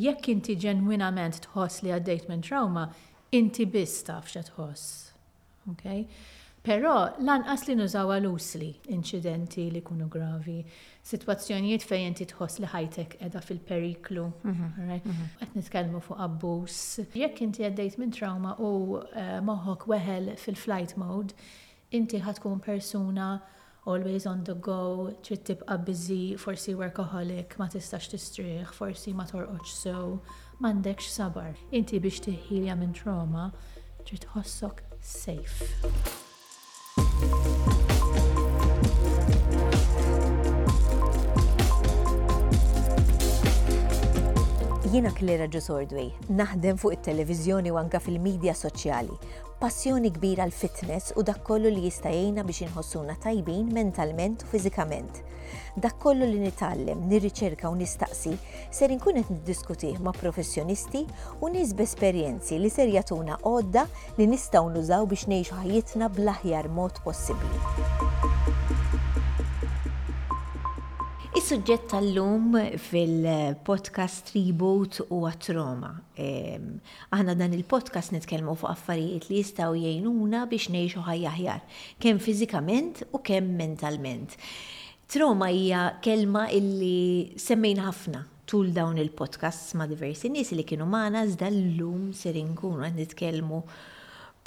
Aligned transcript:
jekk 0.00 0.28
inti 0.32 0.54
ġenwinament 0.64 1.40
tħoss 1.48 1.84
li 1.84 1.92
għaddejt 1.94 2.28
minn 2.30 2.44
trauma, 2.46 2.86
inti 3.36 3.66
biss 3.68 4.06
taf 4.08 4.28
xa 4.32 4.42
tħoss. 4.48 4.86
Okay? 5.74 6.06
Però 6.64 6.94
lanqas 7.24 7.62
li 7.70 7.76
għal-usli 7.80 8.70
incidenti 8.96 9.68
li 9.72 9.80
kunu 9.84 10.08
gravi, 10.12 10.58
situazzjonijiet 11.10 11.86
fejn 11.88 12.10
inti 12.12 12.26
tħoss 12.32 12.60
li 12.60 12.68
ħajtek 12.72 13.16
edha 13.26 13.40
fil-periklu, 13.44 14.26
mhm, 14.44 14.68
mhm. 14.84 15.22
qed 15.40 15.56
nitkellmu 15.60 16.02
fuq 16.04 16.20
abbuż. 16.26 16.80
Jekk 17.22 17.46
inti 17.46 17.64
għaddejt 17.68 17.96
minn 18.02 18.12
trauma 18.12 18.54
u 18.60 19.00
eh, 19.14 19.38
moħħok 19.44 19.88
weħel 19.94 20.34
fil-flight 20.42 20.98
mode, 21.00 21.36
inti 21.96 22.20
ħatkun 22.26 22.60
persuna 22.68 23.30
always 23.86 24.26
on 24.26 24.44
the 24.44 24.54
go, 24.54 25.14
trid 25.22 25.42
tibqa 25.44 25.84
busy, 25.84 26.34
forsi 26.36 26.74
workaholic, 26.76 27.56
ma 27.58 27.66
tistax 27.68 28.08
tistrieħ, 28.12 28.72
forsi 28.76 29.14
ma 29.16 29.24
torqodx 29.26 29.76
sew, 29.84 30.18
m'għandekx 30.60 31.08
sabar. 31.14 31.54
Inti 31.72 32.00
biex 32.00 32.20
tiħilja 32.26 32.76
minn 32.76 32.92
trauma, 32.92 33.48
trid 34.04 34.26
tħossok 34.26 34.84
safe. 35.00 35.70
Jiena 44.90 45.12
Klera 45.14 45.46
Ġusordwej, 45.46 46.10
naħdem 46.34 46.76
fuq 46.82 46.96
it 46.98 47.04
televizjoni 47.06 47.70
u 47.70 47.78
anka 47.78 48.00
fil-medja 48.02 48.56
soċjali 48.58 49.14
passjoni 49.60 50.08
kbira 50.10 50.44
l 50.48 50.52
fitness 50.56 51.12
u 51.20 51.22
dak 51.22 51.42
kollu 51.44 51.68
li 51.70 51.82
jista' 51.84 52.12
biex 52.46 52.60
inħossuna 52.66 53.18
tajbin 53.20 53.68
mentalment 53.76 54.44
u 54.44 54.48
fiżikament. 54.54 55.20
Dak 55.76 55.98
kollu 56.00 56.24
li 56.26 56.38
nitallem, 56.46 57.04
nirriċerka 57.10 57.68
u 57.68 57.76
nistaqsi 57.76 58.32
ser 58.72 58.90
inkun 58.94 59.20
qed 59.20 59.32
niddiskutih 59.34 60.00
ma' 60.00 60.16
professjonisti 60.16 61.04
u 61.44 61.52
nies 61.52 61.74
b-esperjenzi 61.76 62.58
li 62.62 62.72
ser 62.72 62.88
jagħtuna 62.94 63.36
għodda 63.44 63.84
li 64.16 64.30
nistgħu 64.32 64.72
nużaw 64.78 65.10
biex 65.12 65.28
ngħixu 65.28 65.60
ħajjitna 65.60 66.08
bl-aħjar 66.16 66.72
mod 66.80 67.04
possibbli 67.04 67.60
suġġett 71.50 71.86
tal-lum 71.90 72.52
fil-podcast 72.78 74.28
Reboot 74.36 75.00
u 75.16 75.16
Atroma. 75.26 75.88
Ehm, 76.14 76.76
aħna 77.10 77.34
dan 77.40 77.56
il-podcast 77.56 78.12
nitkellmu 78.14 78.54
fuq 78.60 78.70
affarijiet 78.70 79.26
li 79.26 79.40
jistgħu 79.40 79.80
jgħinuna 79.82 80.44
biex 80.46 80.70
ngħixu 80.70 81.02
ħajjaħjar, 81.08 81.64
kem 81.98 82.00
kemm 82.04 82.22
fiżikament 82.28 83.02
u 83.10 83.20
kemm 83.26 83.58
mentalment. 83.64 84.36
Troma 85.10 85.48
hija 85.50 85.82
kelma 86.06 86.46
illi 86.54 87.34
semmejn 87.34 87.82
ħafna 87.88 88.22
tul 88.46 88.70
dawn 88.76 89.02
il-podcasts 89.02 89.74
ma' 89.74 89.90
diversi 89.90 90.30
nies 90.30 90.54
li 90.54 90.62
kienu 90.62 90.86
maħna 90.86 91.24
iżda 91.26 91.50
llum 91.50 92.12
ser 92.14 92.38
inkunu 92.38 92.84
għan 92.86 93.02
nitkellmu 93.02 93.64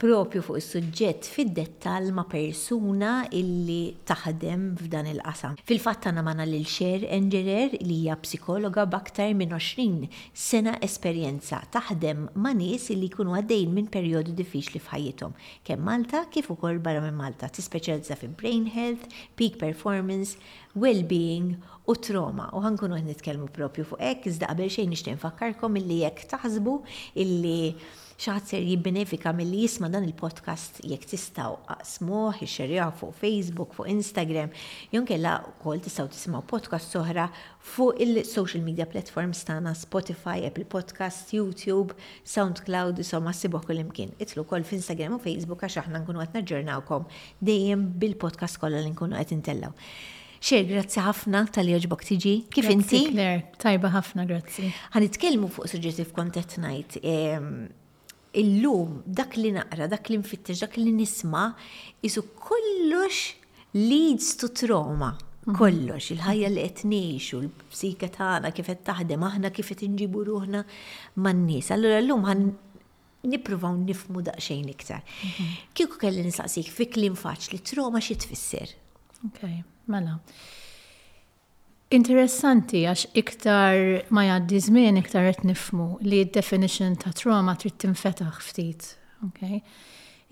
propju 0.01 0.41
fuq 0.41 0.57
is-suġġett 0.57 1.27
fid-dettall 1.29 2.07
ma' 2.17 2.25
persuna 2.27 3.09
illi 3.39 3.93
taħdem 4.09 4.63
f'dan 4.81 5.07
il-qasam. 5.11 5.53
Fil-fatt 5.69 6.07
namana 6.15 6.47
lil 6.49 6.63
Xer 6.65 7.03
Engerer 7.13 7.75
li 7.77 7.99
hija 8.01 8.15
psikologa 8.23 8.87
b'aktar 8.89 9.35
minn 9.37 9.53
20 9.53 10.09
sena 10.33 10.73
esperjenza 10.87 11.59
taħdem 11.75 12.25
ma' 12.41 12.55
nies 12.57 12.87
illi 12.95 13.11
jkunu 13.13 13.37
għaddejn 13.37 13.75
minn 13.77 13.91
perjodu 13.93 14.33
diffiċli 14.41 14.81
f'ħajjithom. 14.81 15.37
Kemm 15.69 15.85
Malta 15.91 16.23
kif 16.33 16.49
ukoll 16.55 16.81
barra 16.87 17.03
minn 17.05 17.19
Malta 17.21 17.51
tispeċjalizza 17.53 18.17
fi 18.17 18.31
brain 18.39 18.65
health, 18.73 19.05
peak 19.37 19.59
performance, 19.61 20.39
well-being 20.73 21.53
u 21.85 21.93
trauma. 21.95 22.49
U 22.57 22.65
ħankunu 22.65 22.97
qed 22.97 23.11
nitkellmu 23.11 23.51
propju 23.53 23.85
fuq 23.91 24.01
hekk 24.09 24.31
iżda 24.33 24.49
qabel 24.55 24.73
xejn 24.73 24.95
nixtieq 24.95 25.21
nfakkarkom 25.21 25.77
illi 25.83 26.01
jekk 26.01 26.25
taħsbu 26.33 26.79
illi 27.27 27.59
ċaċer 28.23 28.63
jibbenefika 28.63 29.33
mill-li 29.35 29.63
jisma 29.65 29.89
dan 29.91 30.05
il-podcast 30.07 30.77
jek 30.87 31.03
tistaw 31.09 31.57
smuħ, 31.89 32.41
ixxerjaw 32.45 32.93
fuq 32.99 33.17
Facebook, 33.19 33.73
fuq 33.75 33.89
Instagram, 33.91 34.53
jonkella 34.93 35.33
kol 35.63 35.81
tistaw 35.83 36.07
tismaw 36.11 36.45
podcast 36.47 36.93
soħra 36.95 37.25
fuq 37.73 37.99
il-social 38.05 38.63
media 38.63 38.87
platforms 38.87 39.43
tana 39.47 39.73
Spotify, 39.75 40.37
Apple 40.47 40.67
Podcast, 40.71 41.33
YouTube, 41.35 41.97
SoundCloud, 42.23 43.03
insomma 43.03 43.35
sibuħ 43.35 43.67
kol 43.67 43.83
imkien. 43.83 44.15
Itlu 44.23 44.45
kol 44.47 44.63
f'Instagram 44.67 45.17
u 45.17 45.23
Facebook 45.25 45.65
għax 45.67 45.81
aħna 45.83 46.03
nkunu 46.05 46.23
għetna 46.23 46.45
ġurnawkom 46.53 47.07
dejjem 47.43 47.87
bil-podcast 48.03 48.61
kollha 48.63 48.83
li 48.85 48.93
nkunu 48.95 49.19
għet 49.19 49.35
intellaw. 49.35 49.75
Xer, 50.43 50.65
grazzi 50.67 50.99
ħafna 50.99 51.45
tal-joġbok 51.55 52.03
tiġi. 52.09 52.33
Kif 52.51 52.67
inti? 52.71 53.03
Tajba 53.63 53.91
ħafna, 53.97 54.25
grazzi. 54.31 54.71
Għan 54.95 55.47
fuq 55.49 55.69
suġġetif 55.75 56.11
kontet 56.15 56.59
najt 56.59 56.99
illum 58.33 59.01
dak 59.05 59.35
li 59.37 59.51
naqra, 59.53 59.87
dak 59.91 60.09
li 60.09 60.17
nfittex, 60.17 60.61
dak 60.65 60.77
li 60.77 60.91
nisma, 60.91 61.51
isu 62.05 62.21
kollox 62.47 63.35
leads 63.75 64.35
to 64.41 64.47
trauma. 64.49 65.13
Mhm. 65.45 65.55
Kollox, 65.59 66.09
il-ħajja 66.15 66.49
li 66.55 66.63
qed 66.67 66.85
ngħixu, 66.87 67.39
l-psika 67.43 68.09
tagħna 68.15 68.51
kif 68.55 68.69
qed 68.71 68.83
taħdem 68.89 69.25
aħna 69.29 69.51
kif 69.53 69.69
qed 69.73 69.83
inġibu 69.89 70.23
ruħna 70.29 70.61
man-nies. 71.19 71.69
Allura 71.75 71.99
llum 72.01 72.25
ħan 72.29 72.45
nippruvaw 73.33 73.75
nifmu 73.81 74.23
daqsxejn 74.27 74.65
iktar. 74.73 75.03
Mhm. 75.23 75.51
Kieku 75.75 75.99
kelli 75.99 76.23
nistaqsik 76.29 76.69
fi 76.71 76.85
klim 76.87 77.15
faċli 77.15 77.59
trauma 77.61 77.99
xi 78.01 78.15
tfisser. 78.23 78.69
Okay, 79.29 79.63
mela. 79.87 80.17
Interessanti 81.93 82.87
għax 82.89 83.03
iktar 83.21 83.77
ma 84.09 84.23
jaddi 84.25 84.57
żmien 84.65 84.95
iktar 84.97 85.27
qed 85.27 85.43
nifmu 85.45 85.99
li 86.01 86.23
d-definition 86.25 86.95
ta' 87.03 87.11
trauma 87.13 87.53
trid 87.61 87.75
tinfetaħ 87.83 88.39
ftit. 88.41 88.87
Okay? 89.27 89.59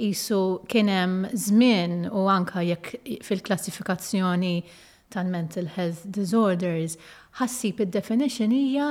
Isu 0.01 0.39
kien 0.71 0.89
hemm 0.89 1.27
żmien 1.37 2.07
u 2.09 2.23
anka 2.33 2.63
jekk 2.65 2.95
fil-klassifikazzjoni 3.27 4.55
tal-mental 5.13 5.69
health 5.75 6.01
disorders 6.17 6.97
ħassib 7.37 7.85
id-definition 7.85 8.55
hija 8.57 8.89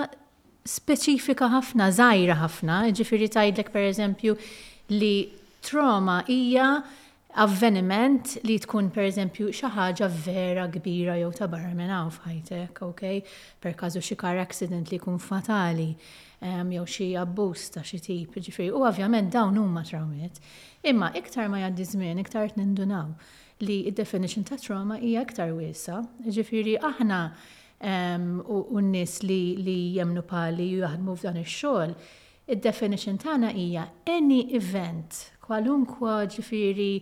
speċifika 0.70 1.50
ħafna, 1.50 1.90
zaħira 1.98 2.38
ħafna, 2.44 2.78
tajdlek 2.86 3.32
tgħidlek 3.34 3.74
pereżempju 3.74 4.38
li 4.94 5.12
trauma 5.66 6.20
hija 6.30 6.70
avveniment 7.38 8.36
li 8.46 8.56
tkun 8.62 8.88
per 8.92 9.04
eżempju 9.06 9.50
xaħġa 9.54 10.06
vera 10.24 10.64
kbira 10.72 11.14
jew 11.20 11.30
ta' 11.36 11.46
barra 11.48 11.70
minn 11.76 11.90
hawn 11.92 12.10
f'ħajtek, 12.10 12.80
ok? 12.82 13.12
Per 13.62 13.76
kazu 13.78 14.00
xi 14.02 14.16
car 14.18 14.38
accident 14.42 14.90
li 14.90 14.98
jkun 14.98 15.20
fatali 15.22 15.92
jew 16.40 16.86
xi 16.88 17.10
abbuż 17.20 17.68
ta' 17.76 17.84
xi 17.86 18.00
tip, 18.02 18.34
ġifri, 18.42 18.70
U 18.72 18.82
ovvjament 18.86 19.30
dawn 19.32 19.58
huma 19.58 19.84
trawmiet. 19.84 20.40
Imma 20.82 21.12
iktar 21.14 21.48
ma 21.52 21.60
jgħaddi 21.62 21.86
żmien, 21.92 22.18
iktar 22.24 22.50
nindunaw 22.58 23.14
li 23.60 23.82
id-definition 23.90 24.44
ta' 24.48 24.58
trauma 24.58 24.98
hija 25.02 25.22
iktar 25.28 25.54
wiesa. 25.58 26.00
Ġifieri 26.26 26.78
aħna 26.82 27.20
um, 27.80 28.40
u 28.42 28.64
n-nies 28.80 29.20
li, 29.22 29.42
li 29.62 29.78
jemnu 29.98 30.24
pali 30.26 30.72
u 30.74 30.82
jaħdmu 30.82 31.14
f'dan 31.20 31.42
ix-xogħol 31.44 31.94
Id-definition 32.50 33.16
tagħna 33.22 33.52
hija 33.54 33.82
any 34.10 34.40
event, 34.58 35.14
kwalunkwa 35.44 36.16
ġifiri 36.32 36.96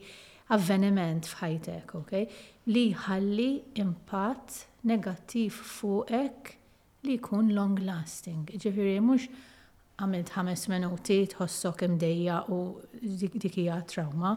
avveniment 0.53 1.29
f'ħajtek, 1.31 1.95
ok? 1.97 2.21
li 2.69 2.83
ħalli 2.93 3.49
impatt 3.81 4.59
negattiv 4.93 5.57
fuqek 5.73 6.53
li 7.09 7.17
jkun 7.17 7.55
long 7.57 7.79
lasting. 7.89 8.45
Ġifiri 8.61 8.99
mhux 9.01 9.25
għamilt 9.97 10.33
ħames 10.37 10.65
minuti 10.75 11.19
tħossok 11.33 11.87
imdejja 11.89 12.43
u 12.53 12.61
dikija 13.47 13.81
trauma, 13.89 14.35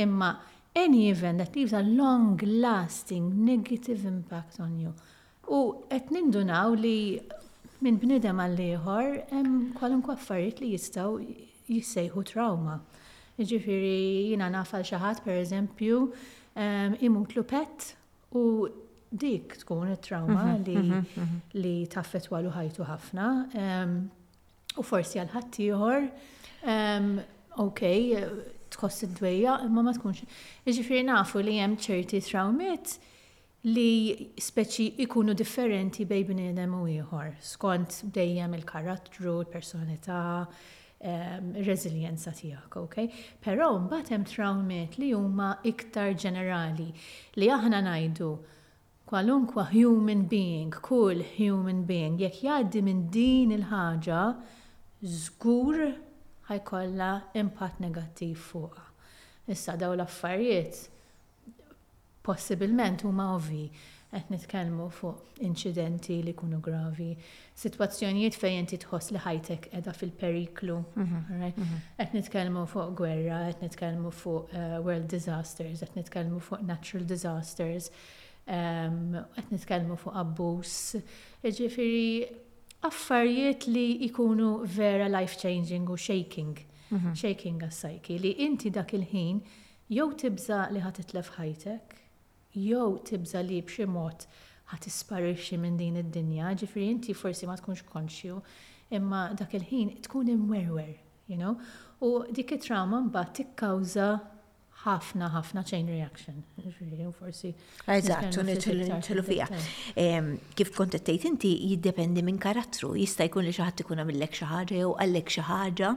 imma 0.00 0.30
any 0.76 1.10
event 1.12 1.44
that 1.44 1.54
leaves 1.56 1.76
a 1.76 1.84
long 1.84 2.40
lasting 2.40 3.28
negative 3.44 4.08
impact 4.08 4.56
on 4.64 4.78
you. 4.80 4.96
U 5.52 5.62
qed 5.92 6.08
nindunaw 6.16 6.74
li 6.80 6.96
Minn 7.84 7.98
bnidem 8.00 8.38
għall-ieħor 8.40 9.10
hemm 9.34 9.56
kwalunkwe 9.76 10.14
affarijiet 10.16 10.60
li 10.62 10.70
jistgħu 10.72 11.10
jissejħu 11.74 12.24
trauma. 12.30 12.76
Ġifiri 13.36 13.94
jiena 14.30 14.48
nafal 14.52 14.84
xi 14.86 14.96
ħadd 15.02 15.20
pereżempju 15.26 15.98
ehm, 16.56 16.96
imutlu 17.10 17.44
pett 17.50 17.90
u 18.36 18.44
dik 19.12 19.58
tkun 19.60 19.90
it-trauma 19.92 20.40
mhm, 20.54 20.62
li 20.64 20.76
mhm, 20.80 21.10
mhm. 21.20 21.58
li 21.60 21.74
walu 22.32 22.54
ħajtu 22.54 22.86
ħafna. 22.88 23.26
Ehm, 23.60 23.96
u 24.76 24.82
forsi 24.84 25.20
għal 25.22 25.34
ħadd 25.34 25.60
ieħor 25.66 26.06
ehm, 26.72 27.12
okej, 27.60 28.24
tkossi 28.76 29.10
d-dweja, 29.12 29.60
imma 29.68 29.84
ma 29.86 29.92
tkunx. 29.96 30.24
Ġifiri 30.66 31.04
nafu 31.08 31.44
li 31.44 31.58
hemm 31.60 31.76
ċerti 31.76 32.24
traumiet 32.30 32.96
li 33.70 34.30
speċi 34.38 34.86
ikunu 35.02 35.34
differenti 35.34 36.04
bej 36.06 36.22
bnedem 36.30 36.74
u 36.78 36.84
ieħor, 36.90 37.32
skont 37.42 38.04
dejjem 38.14 38.54
il-karattru, 38.60 39.40
il-personità, 39.42 40.24
um, 40.46 41.06
ehm, 41.10 41.48
il-reżiljenza 41.60 42.30
tiegħek, 42.36 42.76
okay? 42.82 43.10
Però 43.42 43.72
mbagħad 43.82 44.12
hemm 44.14 44.26
trawmet 44.30 44.98
li 45.02 45.08
huma 45.16 45.48
iktar 45.66 46.14
ġenerali 46.14 46.92
li 47.40 47.50
aħna 47.56 47.80
ngħidu 47.88 48.30
kwalunkwa 49.06 49.66
human 49.72 50.26
being, 50.30 50.70
kull 50.82 51.22
human 51.36 51.82
being, 51.86 52.20
jekk 52.22 52.44
jgħaddi 52.46 52.82
minn 52.86 53.04
din 53.14 53.54
il-ħaġa, 53.58 54.22
żgur 55.02 55.86
ħajkollha 56.52 57.10
impatt 57.42 57.80
negattiv 57.82 58.36
fuqha. 58.38 58.84
Issa 59.50 59.74
daw 59.78 59.92
l-affarijiet 59.98 60.84
possibilment 62.26 63.02
huma 63.06 63.28
ovvi 63.36 63.68
qed 64.16 64.30
nitkellmu 64.32 64.86
fuq 64.96 65.40
inċidenti 65.44 66.16
li 66.24 66.32
jkunu 66.32 66.56
gravi, 66.64 67.10
sitwazzjonijiet 67.60 68.36
fejn 68.40 68.62
inti 68.62 68.78
tħoss 68.82 69.12
li 69.14 69.20
ħajtek 69.20 69.66
qiegħda 69.66 69.92
fil-periklu, 69.98 70.76
mhm, 71.02 71.34
mhm. 71.58 71.80
qed 71.98 72.14
nitkellmu 72.18 72.62
fuq 72.72 72.94
gwerra, 73.00 73.40
qed 73.50 73.66
nitkellmu 73.66 74.12
fuq 74.20 74.54
eh, 74.56 74.76
world 74.86 75.04
disasters, 75.12 75.82
qed 75.84 75.98
nitkellmu 76.00 76.40
fuq 76.48 76.62
natural 76.70 77.04
disasters, 77.10 77.90
ehm, 78.46 79.18
qed 79.36 79.52
nitkellmu 79.58 79.98
fuq 80.00 80.16
abbuż. 80.22 80.76
Ġifieri 81.60 82.86
affarijiet 82.88 83.68
li 83.68 83.86
jkunu 84.08 84.48
vera 84.78 85.10
life 85.12 85.36
changing 85.44 85.92
u 85.92 85.98
shaking, 86.08 86.56
mhm. 86.94 87.12
shaking 87.12 87.60
għas-sajki 87.68 88.18
li 88.24 88.32
inti 88.48 88.70
dak 88.72 88.96
il-ħin 88.96 89.44
jew 89.92 90.08
tibża 90.24 90.64
li 90.74 90.80
ħatitlef 90.88 91.36
ħajtek 91.36 92.00
jew 92.56 93.00
tibza 93.04 93.42
li 93.44 93.58
b'xi 93.66 93.86
mod 93.92 94.24
ħat 94.72 94.88
isparixxi 94.90 95.58
minn 95.62 95.76
din 95.78 95.98
id-dinja, 96.00 96.54
ġifri 96.62 96.88
inti 96.90 97.14
forsi 97.14 97.46
ma 97.46 97.54
tkunx 97.60 97.84
konxju, 97.90 98.38
imma 98.98 99.20
dak 99.38 99.52
il-ħin 99.58 99.92
tkun 100.06 100.32
imwerwer, 100.32 100.96
you 101.30 101.38
know? 101.38 101.52
U 102.02 102.24
dik 102.34 102.56
it-trauma 102.56 102.98
mbagħad 103.06 103.34
tikkawża 103.38 104.08
ħafna 104.86 105.30
ħafna 105.36 105.62
chain 105.66 105.86
reaction. 105.90 106.42
Forsi. 107.18 107.48
Eżatt, 107.90 108.36
nitlu 108.46 109.22
fija. 109.26 109.46
Kif 110.54 110.74
kont 110.76 110.94
tejt 111.02 111.24
inti 111.30 111.54
jiddependi 111.70 112.22
minn 112.22 112.38
karattru, 112.38 112.92
jista' 112.98 113.26
jkun 113.30 113.46
li 113.48 113.54
xi 113.56 113.62
ħadd 113.64 113.86
ikun 113.86 114.02
għamillek 114.02 114.36
xi 114.36 114.50
ħaġa 114.50 114.82
jew 114.82 114.92
għallek 114.98 115.32
xi 115.38 115.46
ħaġa. 115.48 115.94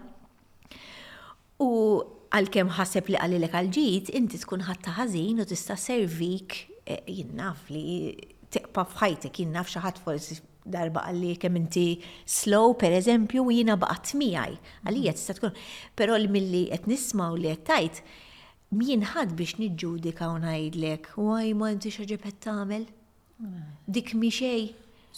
U 1.66 1.70
għal-kem 2.36 2.70
ħaseb 2.78 3.10
li 3.10 3.18
għalilek 3.26 3.56
għal-ġit, 3.60 4.10
inti 4.20 4.40
tkun 4.44 4.64
ħatta 4.68 4.94
ħażin 5.00 5.40
u 5.42 5.46
tista' 5.50 5.78
servik 5.82 6.58
e, 6.86 6.98
jinnaf 7.10 7.70
li 7.74 8.14
tiqpa 8.54 8.84
fħajtek, 8.92 9.40
jinnaf 9.44 9.70
xaħat 9.74 10.02
forsi 10.04 10.38
darba 10.70 11.02
għalli 11.10 11.36
kem 11.42 11.58
inti 11.64 11.86
slow, 12.30 12.76
per 12.78 12.94
eżempju, 13.00 13.42
u 13.50 13.54
jina 13.54 13.78
baqat 13.82 14.14
miħaj. 14.20 14.58
Għalija 14.86 15.14
tista' 15.18 15.38
tkun. 15.40 15.56
Pero 15.98 16.18
l-milli 16.20 16.68
qed 16.70 16.86
nisma 16.92 17.32
u 17.34 17.40
li 17.40 17.50
qed 17.50 17.64
tajt, 17.72 18.02
mien 18.78 19.06
ħad 19.10 19.34
biex 19.40 19.58
niġġudika 19.64 20.30
u 20.30 20.36
ngħidlek, 20.44 21.10
waj 21.18 21.56
ma 21.58 21.72
inti 21.74 21.94
xaġeb 21.96 22.22
qed 22.32 22.44
tagħmel? 22.48 22.86
Dik 23.88 24.14
mi 24.20 24.30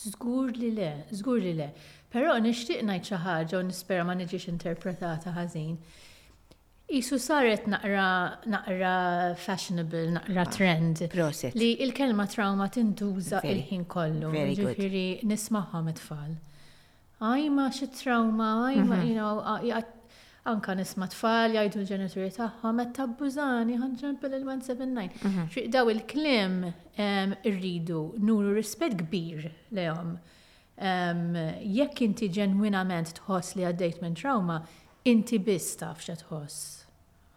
Zgur 0.02 0.48
Żgur 0.54 0.54
li 0.56 0.70
le, 0.72 0.92
żgur 1.12 1.42
li 1.44 1.52
le. 1.58 1.66
Però 2.12 2.38
nixtieq 2.42 2.80
ngħid 2.88 3.04
xi 3.10 3.18
ħaġa 3.26 3.60
u 3.60 3.66
nispera 3.68 4.06
ma 4.08 4.16
niġix 4.16 4.48
interpretata 4.54 5.34
ħażin 5.36 5.76
Isu 6.92 7.18
saret 7.20 7.66
naqra, 7.68 8.36
naqra 8.46 9.36
fashionable, 9.38 10.12
naqra 10.18 10.42
ah, 10.46 10.52
trend. 10.58 10.96
Proset. 11.10 11.56
Li 11.56 11.78
il-kelma 11.80 12.26
trauma 12.28 12.68
tintuża 12.68 13.40
il-ħin 13.48 13.86
kollu. 13.88 14.32
Ġifiri 14.58 15.22
nismaħħom 15.24 15.88
it-tfal. 15.94 16.34
Għajma 17.24 17.68
xi 17.78 17.88
trauma, 17.96 18.50
għajma, 18.74 18.98
mhm. 18.98 19.08
you 19.08 19.16
know, 19.16 19.80
anka 20.52 20.76
nisma 20.76 21.08
tfal 21.14 21.56
jgħidu 21.56 21.80
l-ġenituri 21.80 22.28
tagħhom 22.36 22.84
qed 22.84 22.92
tabbużani 23.00 23.80
ħanġempel 23.86 24.36
il-179. 24.42 25.24
Xi 25.56 25.66
daw 25.72 25.94
il-kliem 25.96 26.60
irridu 27.46 28.02
nuru 28.20 28.52
rispett 28.60 29.00
kbir 29.06 29.48
lehom. 29.80 30.18
Jekk 30.76 32.04
inti 32.10 32.28
ġenwinament 32.42 33.16
tħoss 33.22 33.56
li 33.56 33.70
għaddejt 33.70 34.04
minn 34.04 34.20
trauma, 34.26 34.60
inti 35.08 35.40
biss 35.40 35.80
taf 35.80 36.04
xa 36.04 36.20
tħoss. 36.26 36.81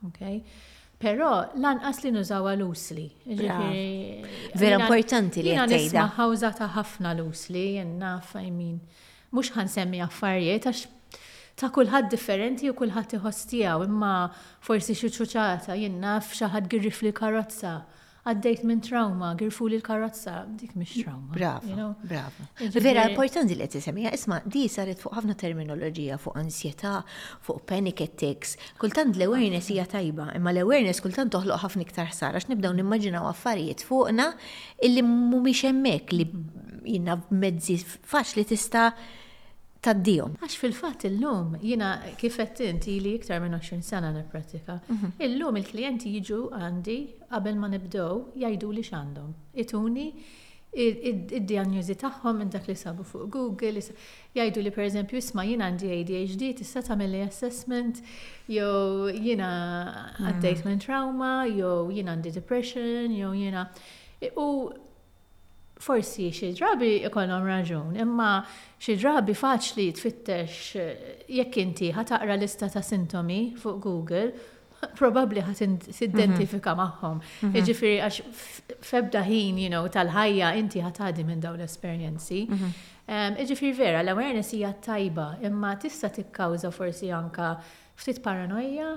Okay? 0.09 0.43
Però 0.99 1.31
lanqas 1.61 2.03
li 2.05 2.13
nużawa 2.15 2.53
l-usli. 2.59 3.07
Vera 4.55 4.79
importanti 4.79 5.43
li 5.45 5.53
għatejda. 5.53 5.87
Nisma 5.89 6.09
ħawza 6.19 6.51
ta' 6.61 6.69
ħafna 6.77 7.13
l-usli, 7.19 7.65
jenna 7.81 8.19
fajmin. 8.33 8.79
mux 9.35 9.51
ħansemmi 9.51 9.99
affarijiet, 10.05 10.69
għax 10.69 11.57
ta' 11.59 11.69
kulħadd 11.75 12.07
differenti 12.13 12.69
u 12.71 12.75
kulħadd 12.79 13.17
iħostijaw, 13.19 13.83
imma 13.89 14.13
forsi 14.63 14.95
xi 14.95 15.11
jenna 15.25 15.75
jien 15.75 15.97
naf 16.05 16.31
xi 16.39 16.47
ħadd 16.53 16.69
girrif 16.71 17.01
li 17.03 17.11
karozza 17.13 17.73
għaddejt 18.25 18.63
minn 18.65 18.79
trauma, 18.81 19.33
għirfu 19.37 19.67
li 19.69 19.77
l-karazza, 19.79 20.35
dik 20.57 20.75
mish 20.81 20.95
trauma. 21.03 21.29
Bravo, 21.37 21.91
bravo. 22.09 22.47
Vera, 22.73 23.05
importanti 23.11 23.57
li 23.59 23.67
t-semija, 23.69 24.13
isma, 24.17 24.39
di 24.49 24.63
saret 24.73 25.03
fuq 25.03 25.13
ħafna 25.19 25.35
terminologija, 25.43 26.17
fuq 26.23 26.39
ansjeta, 26.41 27.03
fuq 27.45 27.65
panic 27.69 28.01
attacks, 28.07 28.57
kultant 28.81 29.17
l-awareness 29.19 29.69
hija 29.75 29.85
tajba, 29.97 30.31
imma 30.41 30.55
l-awareness 30.57 31.05
kultant 31.05 31.35
toħloq 31.37 31.61
ħafna 31.67 31.85
iktar 31.85 32.15
sar, 32.17 32.39
għax 32.41 32.49
nibdaw 32.55 32.73
nimmaġinaw 32.81 33.29
affarijiet 33.29 33.85
fuqna 33.91 34.31
illi 34.89 35.05
mumi 35.05 35.53
hemmhekk 35.61 36.17
li 36.19 36.31
mm-hmm. 36.31 36.89
jina 36.89 37.19
mezzi 37.31 37.77
faċli 37.85 38.47
tista' 38.49 38.91
taddijom. 39.85 40.35
Għax 40.41 40.55
fil-fat 40.61 41.05
il-lum, 41.09 41.59
jina 41.63 41.93
kifet 42.21 42.63
inti 42.65 42.97
li 43.05 43.13
iktar 43.19 43.43
minn 43.43 43.57
20 43.57 43.85
sena 43.85 44.11
nipratika, 44.15 44.79
mhm. 44.89 45.13
il-lum 45.27 45.59
il-klienti 45.61 46.15
jiġu 46.17 46.39
għandi 46.59 46.97
qabel 47.31 47.59
ma 47.61 47.69
nibdow 47.73 48.23
jajdu 48.45 48.71
li 48.79 48.87
xandom. 48.87 49.35
Ituni 49.61 50.09
id-diagnozi 50.75 51.95
tagħhom 52.01 52.41
minn 52.41 52.49
dak 52.51 52.65
li 52.67 52.75
sabu 52.75 53.05
fuq 53.07 53.29
Google, 53.31 53.79
jgħidu 54.35 54.63
li 54.65 54.73
per 54.75 54.87
eżempju 54.89 55.21
isma 55.21 55.45
jina 55.47 55.69
għandi 55.71 55.93
ADHD, 56.01 56.49
tista' 56.63 56.83
tagħmel 56.89 57.21
assessment, 57.29 58.01
jew 58.51 59.13
jina 59.15 59.51
għaddejt 60.19 60.65
mm. 60.65 60.67
minn 60.69 60.83
trauma, 60.83 61.35
jew 61.47 61.93
jina 61.95 62.17
għandi 62.17 62.35
depression, 62.41 63.15
jew 63.15 63.31
jina. 63.45 63.69
U 64.41 64.49
forsi 65.85 66.31
xi 66.33 66.53
drabi 66.57 66.95
ikonom 67.09 67.45
raġun, 67.45 67.91
imma 68.01 68.31
xi 68.81 68.97
drabi 69.01 69.35
faċli 69.37 69.91
tfittex 69.99 70.59
eh, 70.81 71.07
jekk 71.41 71.59
inti 71.61 71.91
ħataqra 71.95 72.39
lista 72.41 72.71
ta' 72.73 72.81
sintomi 72.85 73.43
fuq 73.61 73.79
Google, 73.85 74.27
probabli 74.99 75.41
ħat 75.45 75.63
identifika 76.09 76.73
maħħom. 76.77 77.21
Mhm. 77.21 77.51
Mhm. 77.51 77.61
Iġifiri, 77.61 78.01
għax 78.05 78.73
febda 78.89 79.23
ħin, 79.29 79.61
you 79.67 79.71
know, 79.73 79.85
tal-ħajja 79.93 80.51
inti 80.61 80.83
ħatadi 80.85 81.25
minn 81.25 81.41
daw 81.45 81.55
l-esperienzi. 81.59 82.45
Mhm. 82.49 82.75
Iġifiri 83.45 83.73
vera, 83.77 84.01
l-awareness 84.05 84.53
hija 84.57 84.73
tajba, 84.85 85.29
imma 85.45 85.77
tista 85.77 86.09
tikkawza 86.11 86.71
forsi 86.73 87.09
anka 87.13 87.55
ftit 88.01 88.21
paranoja 88.25 88.97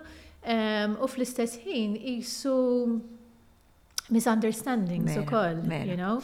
u 1.03 1.11
fl-istess 1.11 1.59
ħin 1.65 1.95
jisu 1.99 2.55
misunderstandings 4.09 5.15
u 5.19 5.23
koll, 5.27 5.63
you 5.85 5.95
know? 5.99 6.19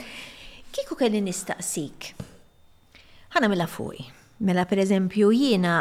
Kiku 0.73 0.97
kelli 0.97 1.21
nistaqsik? 1.21 2.15
Ħana 3.35 3.45
mela 3.51 3.67
fuq. 3.69 4.07
Mela 4.43 4.63
per 4.67 4.79
eżempju 4.81 5.27
jiena, 5.31 5.73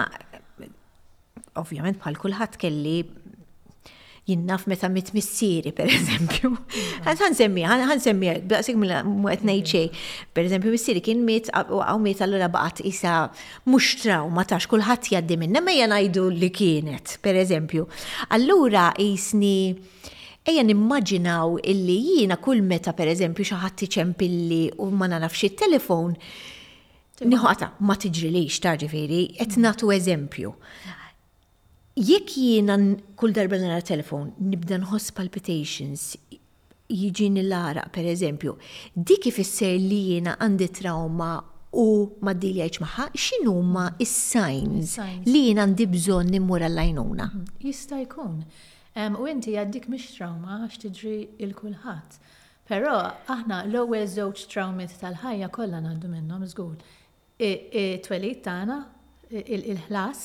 ovvjament 1.58 1.96
bħal 2.02 2.18
kulħadd 2.20 2.58
kelli 2.60 2.98
jinnaf 4.28 4.66
meta 4.68 4.86
mit 4.92 5.08
missieri, 5.16 5.72
per 5.74 5.88
eżempju. 5.90 6.50
Mm. 6.52 7.08
Għan 7.08 7.38
semmi, 7.40 7.64
għan 7.66 8.04
semmi, 8.04 8.30
b'daqsik 8.44 8.76
mela 8.78 9.00
mwet 9.08 9.42
nejċej. 9.48 9.88
Per 10.36 10.44
eżempju, 10.50 10.76
missieri 10.76 11.00
kien 11.08 11.24
mit, 11.26 11.48
għaw 11.56 11.96
mit 12.04 12.20
għallura 12.20 12.52
baqat 12.52 12.84
isa 12.92 13.16
mux 13.72 13.94
trauma 14.04 14.44
tax 14.44 14.68
kullħat 14.74 15.08
jaddi 15.16 15.40
minna, 15.40 15.64
ma 15.64 15.72
jgħan 15.72 16.36
li 16.36 16.52
kienet, 16.52 17.16
per 17.24 17.40
eżempju. 17.40 17.88
Allura 18.36 18.90
jisni 19.00 19.56
Ejja 20.42 20.64
nimmaġinaw 20.66 21.54
illi 21.70 21.94
jiena 22.02 22.34
kull 22.42 22.64
meta 22.66 22.90
per 22.98 23.06
eżempju 23.12 23.44
xaħat 23.46 23.84
ċempilli 23.94 24.64
u 24.82 24.88
ma 24.90 25.06
nafx 25.12 25.44
il-telefon, 25.46 26.16
niħata 27.28 27.68
ma 27.86 27.94
tiġri 27.94 28.30
li 28.34 28.42
xtaġi 28.50 28.88
veri, 28.90 29.20
etnatu 29.44 29.92
eżempju. 29.94 30.50
Jekk 31.94 32.34
jiena 32.40 32.74
kull 33.20 33.36
darba 33.36 33.60
nara 33.62 33.78
telefon 33.86 34.32
nibda 34.50 34.80
nħoss 34.82 35.14
palpitations, 35.14 36.16
jiġini 36.90 37.44
l-ara 37.46 37.86
per 37.94 38.10
eżempju, 38.10 38.56
dik 38.96 39.30
ifisser 39.30 39.76
li 39.78 40.02
jiena 40.08 40.34
għandi 40.42 40.70
trauma 40.80 41.30
u 41.78 41.86
ma 42.18 42.34
d 42.34 42.50
maħħa, 42.66 43.06
xinu 43.14 43.54
ma 43.62 43.86
is-signs 44.02 44.98
li 45.30 45.44
jina 45.52 45.62
għandi 45.68 45.86
bżon 45.94 46.34
nimmura 46.34 46.66
l-lajnuna? 46.66 47.30
Mm, 47.34 47.46
jista' 47.70 48.02
jkun. 48.08 48.40
U 48.94 49.24
inti 49.26 49.54
għaddik 49.56 49.86
mish 49.88 50.12
trauma 50.18 50.58
għax 50.66 50.82
tiġri 50.82 51.14
il-kulħat. 51.46 52.18
Pero 52.68 52.92
aħna 53.32 53.64
l-ewwel 53.70 54.04
żewġ 54.12 54.42
traumit 54.52 54.92
tal-ħajja 55.00 55.48
kollha 55.54 55.80
għandu 55.80 56.10
minnhom 56.12 56.44
żgur. 56.50 56.76
It-twelid 57.42 58.42
tagħna 58.44 58.76
il-ħlas 59.40 60.22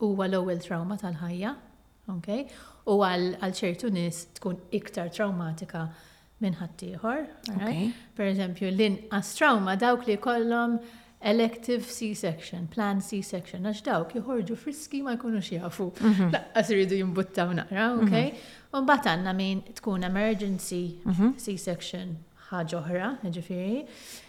huwa 0.00 0.26
l-ewwel 0.30 0.62
trauma 0.64 0.96
tal-ħajja, 1.02 1.52
okay? 2.16 2.46
U 2.88 2.96
għal 3.04 3.56
ċertu 3.58 3.92
nies 3.92 4.24
tkun 4.40 4.58
iktar 4.76 5.12
traumatika 5.12 5.84
minn 6.40 6.56
ħaddieħor. 6.56 7.26
Per 8.16 8.30
eżempju, 8.32 8.72
l-inqas 8.72 9.34
trauma 9.38 9.76
dawk 9.76 10.08
li 10.08 10.16
kollhom 10.24 10.80
elective 11.22 11.84
C-section, 11.86 12.66
plan 12.70 13.00
C-section, 13.00 13.64
għax 13.66 13.82
dawk 13.88 14.12
joħorġu 14.18 14.56
friski 14.60 15.00
ma 15.06 15.14
jkunux 15.16 15.50
jafu. 15.56 15.88
Għas 16.00 16.28
mhm. 16.72 16.76
iridu 16.76 16.98
jimbuttaw 17.00 17.54
naqra, 17.58 17.88
mhm. 17.88 18.04
ok? 18.04 18.44
Un 18.76 18.86
bat 18.88 19.08
għanna 19.08 19.32
min 19.38 19.62
tkun 19.80 20.04
emergency 20.06 20.82
mhm. 21.06 21.34
C-section 21.40 22.14
ħagħoħra, 22.50 23.14
ġifiri. 23.32 23.82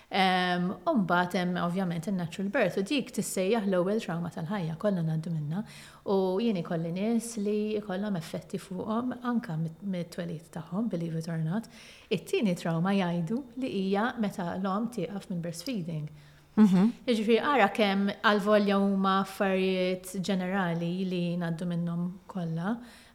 Un 0.10 1.01
bat 1.03 1.34
hemm 1.36 1.58
ovvjament 1.65 2.06
il-natural 2.08 2.48
birth, 2.53 2.77
u 2.79 2.84
dik 2.88 3.10
tissejjaħ 3.17 3.65
l-ewwel 3.67 4.00
trauma 4.06 4.29
tal-ħajja, 4.34 4.77
kollha 4.79 5.03
ngħaddu 5.03 5.34
minna. 5.36 5.65
U 6.08 6.39
jieni 6.39 6.63
kolli 6.63 6.94
nies 6.96 7.34
li 7.44 7.58
kollhom 7.84 8.15
effetti 8.15 8.58
fuqhom 8.63 9.12
anka 9.27 9.58
mit 9.60 10.08
twelit 10.15 10.48
tagħhom, 10.56 10.88
believe 10.88 11.20
it 11.20 11.27
or 11.27 11.44
not. 11.44 11.67
It-tieni 12.08 12.56
trauma 12.56 12.96
jgħidu 12.96 13.41
li 13.60 13.74
hija 13.84 14.13
meta 14.24 14.53
l-om 14.56 14.88
tiqaf 14.96 15.27
minn 15.34 15.44
breastfeeding. 15.44 16.08
Mhm. 16.57 16.89
Iġifiri, 17.05 17.35
għara 17.45 17.67
kem 17.75 18.07
għal-volja 18.25 18.79
huma 18.81 19.11
affarijiet 19.21 20.15
ġenerali 20.25 20.89
li 21.05 21.19
naddu 21.37 21.67
minnom 21.69 22.07
kolla 22.29 22.71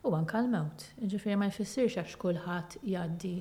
u 0.07 0.13
anka 0.19 0.39
l-mewt. 0.45 0.85
Iġifiri, 1.03 1.39
ma 1.43 1.49
jfissirx 1.51 1.99
għax 2.05 2.21
kullħat 2.23 2.79
jaddi 2.93 3.35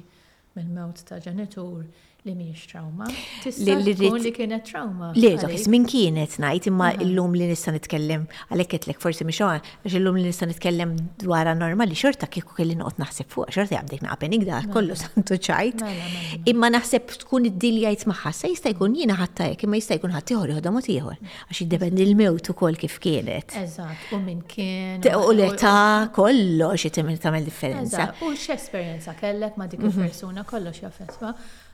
mill-mewt 0.57 1.03
ta' 1.07 1.21
ġenitur 1.27 1.85
li 2.25 2.33
minx 2.37 2.65
trauma. 2.69 3.05
Li 3.45 3.93
li 3.97 4.31
kienet 4.35 4.65
trauma. 4.67 5.09
Li 5.17 5.31
dak 5.41 5.53
min 5.73 5.87
kienet 5.89 6.35
najt 6.43 6.67
imma 6.69 6.91
l-lum 7.01 7.33
li 7.33 7.47
nista' 7.49 7.71
nitkellem 7.73 8.27
għalhekk 8.51 8.71
qedlek 8.75 8.99
forsi 9.01 9.25
miex 9.25 9.39
għan 9.41 9.63
għax 9.63 9.95
illum 9.99 10.19
li 10.19 10.25
nista' 10.27 10.45
nitkellem 10.51 10.93
dwar 11.23 11.49
normali 11.57 11.97
xorta 11.97 12.27
kieku 12.29 12.53
kelli 12.59 12.75
noqgħod 12.77 12.99
naħseb 13.01 13.29
fuq 13.33 13.55
xorta 13.55 13.79
jabdek 13.79 14.03
naqben 14.05 14.35
ikdar 14.37 14.67
mela. 14.67 14.73
kollu 14.75 14.95
santu 15.01 15.39
ċajt. 15.47 15.81
Mela, 15.81 16.11
mela, 16.11 16.43
imma 16.53 16.69
naħseb 16.75 17.15
tkun 17.23 17.47
iddiljajt 17.49 18.05
magħha 18.13 18.33
se 18.41 18.53
jista' 18.53 18.75
jkun 18.75 18.95
jiena 19.01 19.17
ħatta 19.17 19.49
hekk 19.55 19.65
imma 19.67 19.81
jista' 19.81 19.97
jkun 19.97 20.13
ħadd 20.19 20.35
ieħor 20.37 20.53
joħodhom 20.53 20.79
ieħor 20.97 21.17
għax 21.25 21.63
jiddependi 21.63 22.05
l-mewt 22.07 22.53
ukoll 22.53 22.77
kif 22.77 22.99
kienet. 23.01 23.57
Eżatt, 23.63 24.13
u 24.13 24.19
minn 24.21 24.43
kien. 24.45 25.01
U 25.23 25.31
l-età 25.33 25.75
kollox 26.13 26.87
temmin 26.93 27.17
tagħmel 27.17 27.45
differenza. 27.49 28.11
U 28.21 28.35
esperienza 28.37 29.15
kellek 29.17 29.57
ma' 29.57 29.67
dik 29.73 29.89
il-persuna 29.89 30.45
kollox 30.45 30.85
jaffettwa. 30.85 31.33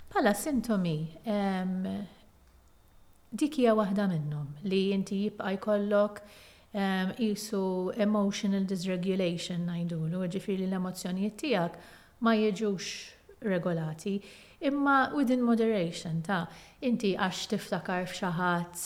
Pala 0.10 0.32
sintomi, 0.34 1.02
dik 3.36 3.58
hija 3.60 3.74
waħda 3.76 4.04
minnhom 4.10 4.54
li 4.72 4.78
inti 4.96 5.18
jibqa' 5.26 5.52
jkollok 5.58 6.22
qisu 7.18 7.60
emotional 8.06 8.64
dysregulation 8.72 9.66
ngħidulu, 9.68 10.22
ġifieri 10.36 10.64
l 10.70 10.80
emozjoni 10.80 11.32
tiegħek 11.44 11.78
ma 12.24 12.34
jiġux 12.40 12.88
regolati, 13.52 14.16
imma 14.72 14.96
within 15.14 15.44
moderation 15.50 16.24
ta' 16.24 16.46
inti 16.80 17.12
għax 17.18 17.52
tiftakar 17.56 18.08
f'xaħat 18.08 18.86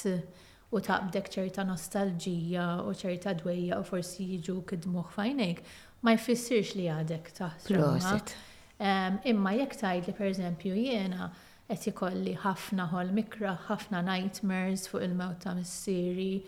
u 0.74 0.82
taqbdek 0.90 1.32
ċerta 1.38 1.68
nostalġija 1.70 2.66
u 2.82 2.96
ċerta 3.04 3.38
dwejja 3.44 3.78
u 3.78 3.86
forsi 3.94 4.25
jiġu 4.34 4.58
kidmuħ 4.74 5.13
fajnejk, 5.22 5.63
ma 6.01 6.16
jfissirx 6.18 6.80
li 6.82 6.90
għadek 6.98 7.36
taħt. 7.38 8.40
Imma 8.81 9.51
jekk 9.55 9.75
tgħidli 9.77 10.13
perempju 10.17 10.75
jiena 10.79 11.29
qed 11.67 11.85
ikolli 11.91 12.33
ħafna 12.43 12.88
ħol 12.91 13.11
mikra, 13.17 13.53
ħafna 13.67 14.00
nightmares 14.07 14.88
fuq 14.89 15.03
il-mewt 15.05 15.43
ta' 15.45 15.53
missieri, 15.55 16.41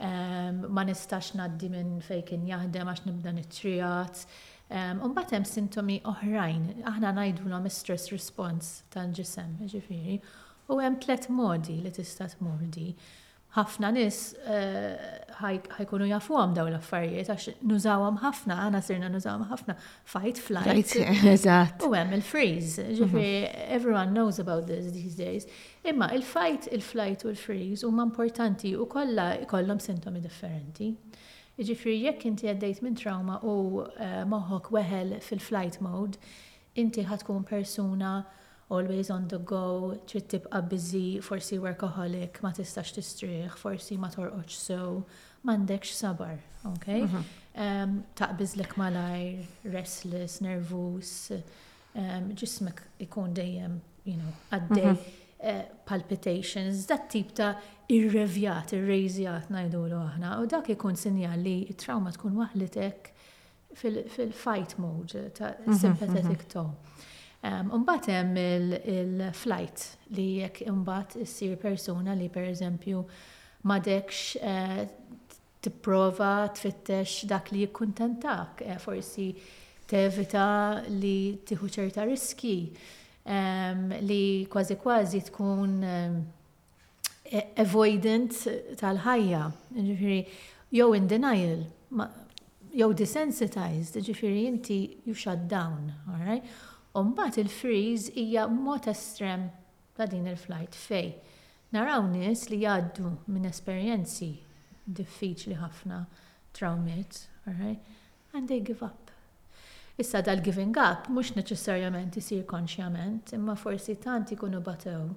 ma 0.00 0.84
nistax 0.88 1.34
naddi 1.38 1.68
minn 1.70 2.00
fejn 2.02 2.24
kien 2.30 2.46
jaħdem 2.48 2.90
għax 2.92 3.04
nibda 3.08 3.34
nittrijat. 3.36 4.24
Umbat 5.04 5.36
hemm 5.36 5.44
sintomi 5.46 6.00
oħrajn, 6.08 6.86
aħna 6.92 7.12
ngħidulhom 7.18 7.68
stress 7.70 8.10
response 8.16 8.86
tal-ġisem, 8.94 9.54
ġifieri, 9.74 10.18
u 10.72 10.80
hemm 10.80 10.96
tliet 11.04 11.28
modi 11.28 11.78
li 11.84 11.92
tista' 11.92 12.30
tmordi 12.32 12.94
ħafna 13.54 13.90
nis 13.94 14.18
eh, 14.50 15.20
ħajkunu 15.38 16.06
jafu 16.10 16.36
għam 16.38 16.54
daw 16.56 16.66
l-affarijiet, 16.70 17.28
għax 17.30 17.52
nużawam 17.70 18.18
ħafna, 18.22 18.56
għana 18.66 18.80
sirna 18.82 19.10
nużawam 19.14 19.44
ħafna, 19.50 19.76
fight, 20.10 20.40
flight. 20.42 20.94
Fight, 20.94 21.84
U 21.86 21.92
għem 21.94 22.16
il-freeze, 22.18 22.82
ġifri, 22.98 23.28
mhm. 23.44 23.66
everyone 23.76 24.14
knows 24.16 24.40
about 24.42 24.66
this 24.70 24.90
these 24.94 25.14
days. 25.20 25.46
Imma 25.86 26.10
il-fight, 26.16 26.68
il-flight 26.74 27.24
u 27.28 27.32
il-freeze 27.34 27.86
huma 27.86 28.06
importanti 28.08 28.74
u 28.74 28.88
kolla 28.90 29.30
kollom 29.50 29.80
sintomi 29.82 30.22
differenti. 30.24 30.90
Ġifri, 31.54 32.00
jekk 32.08 32.26
inti 32.32 32.48
għaddejt 32.50 32.82
minn 32.82 32.98
trauma 32.98 33.38
u 33.46 33.84
eh, 33.94 34.22
moħok 34.26 34.72
weħel 34.80 35.18
fil-flight 35.22 35.78
mode, 35.86 36.18
inti 36.82 37.06
ħatkun 37.06 37.46
persuna 37.46 38.16
always 38.70 39.10
on 39.10 39.28
the 39.28 39.38
go, 39.38 39.98
trid 40.06 40.28
tibqa 40.28 40.66
busy, 40.68 41.18
forsi 41.20 41.58
workaholic, 41.60 42.40
ma 42.42 42.50
tistax 42.52 42.92
tistrieħ, 42.96 43.56
forsi 43.60 43.96
ma 44.00 44.08
torqodx 44.10 44.56
so, 44.68 44.78
m'għandekx 45.44 45.96
sabar, 45.98 46.38
okay? 46.72 47.04
Mhm. 47.06 47.98
Taqbiżlek 48.16 48.76
malajr, 48.76 49.44
restless, 49.72 50.38
nervus, 50.42 51.12
ġismek 52.40 52.80
ikun 53.04 53.34
dejjem, 53.36 53.76
you 54.08 54.16
know, 54.16 54.32
għaddej 54.56 54.88
mhm. 54.88 55.12
eh, 55.52 55.66
palpitations, 55.84 56.86
dat 56.88 57.10
tip 57.12 57.34
ta' 57.36 57.54
irrevjat, 57.92 58.72
irrejzjat 58.78 59.52
najdu 59.52 59.84
aħna, 59.92 60.38
u 60.40 60.48
dak 60.48 60.72
ikun 60.72 60.96
sinjal 60.96 61.36
li 61.44 61.58
trauma 61.76 62.16
tkun 62.16 62.40
waħlitek 62.40 63.12
fil-fight 63.76 64.78
mode 64.78 65.28
ta' 65.36 65.52
mhm, 65.66 65.82
sympathetic 65.84 66.48
tone. 66.48 66.80
Umbat 67.70 68.06
hemm 68.08 68.36
il-flight 68.38 69.84
li 70.16 70.38
jekk 70.40 70.62
umbat 70.72 71.12
issir 71.20 71.56
persuna 71.60 72.14
li 72.16 72.28
per 72.32 72.46
eżempju 72.48 73.02
madekx 73.68 74.36
eh, 74.40 74.86
tipprova 75.60 76.48
tfittex 76.54 77.26
dak 77.28 77.50
li 77.52 77.66
jikkuntentak, 77.66 78.62
eh, 78.64 78.78
forsi 78.80 79.26
tevita 79.88 80.46
li 80.88 81.36
tiħu 81.48 81.68
ċerta 81.74 82.06
riski, 82.08 82.54
li 84.04 84.24
kważi 84.52 84.76
kważi 84.80 85.20
tkun 85.28 85.74
e, 85.84 87.42
avoidant 87.60 88.38
tal-ħajja, 88.80 89.42
ġifiri, 89.76 90.18
jew 90.72 90.88
in 90.96 91.08
denial, 91.08 91.62
jew 92.72 92.90
desensitized, 92.96 94.00
ġifiri 94.08 94.46
inti 94.48 94.80
you 95.04 95.12
shut 95.14 95.44
down, 95.48 95.92
all 96.08 96.24
right? 96.28 96.44
Umbat 96.94 97.38
il-freeze 97.42 98.12
hija 98.14 98.46
mod 98.48 98.86
estrem 98.86 99.48
ta' 99.96 100.06
din 100.06 100.26
il-flight 100.30 100.74
fej. 100.78 101.14
Naraw 101.74 102.04
nies 102.06 102.44
li 102.50 102.60
jgħaddu 102.60 103.08
minn 103.34 103.48
esperjenzi 103.50 104.28
diffiċli 104.86 105.56
ħafna, 105.58 106.04
traumit, 106.54 107.24
right? 107.48 107.80
and 108.32 108.48
they 108.48 108.60
give 108.62 108.82
up. 108.86 109.10
Issa 109.98 110.20
dal-giving 110.26 110.76
up 110.78 111.10
mhux 111.10 111.34
neċessarjament 111.36 112.16
isir 112.20 112.44
konxjament, 112.50 113.34
imma 113.36 113.54
forsi 113.58 113.96
tant 114.02 114.30
ikunu 114.36 114.62
batew. 114.66 115.10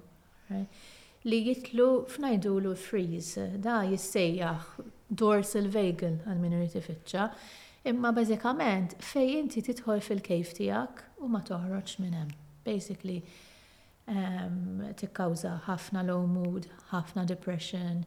Right? 0.50 0.90
Li 1.30 1.40
jitlu 1.46 1.88
f'najdulu 2.10 2.74
freeze, 2.78 3.52
da 3.58 3.84
jissejjaħ 3.86 4.80
dorsal 5.14 5.70
vagal 5.78 6.18
għal 6.26 6.42
min 6.42 6.58
irid 6.58 7.38
imma 7.92 8.10
bażikament 8.12 8.98
fej 9.12 9.36
inti 9.38 9.62
titħol 9.70 10.02
fil-kejf 10.06 10.56
tiegħek 10.58 11.06
u 11.22 11.28
ma 11.32 11.40
toħroġ 11.44 11.96
minn 12.02 12.14
hemm. 12.18 12.32
Basically, 12.66 13.18
um, 14.10 14.84
tikkawża 15.00 15.54
ħafna 15.66 16.02
low 16.08 16.26
mood, 16.30 16.68
ħafna 16.92 17.24
depression, 17.28 18.04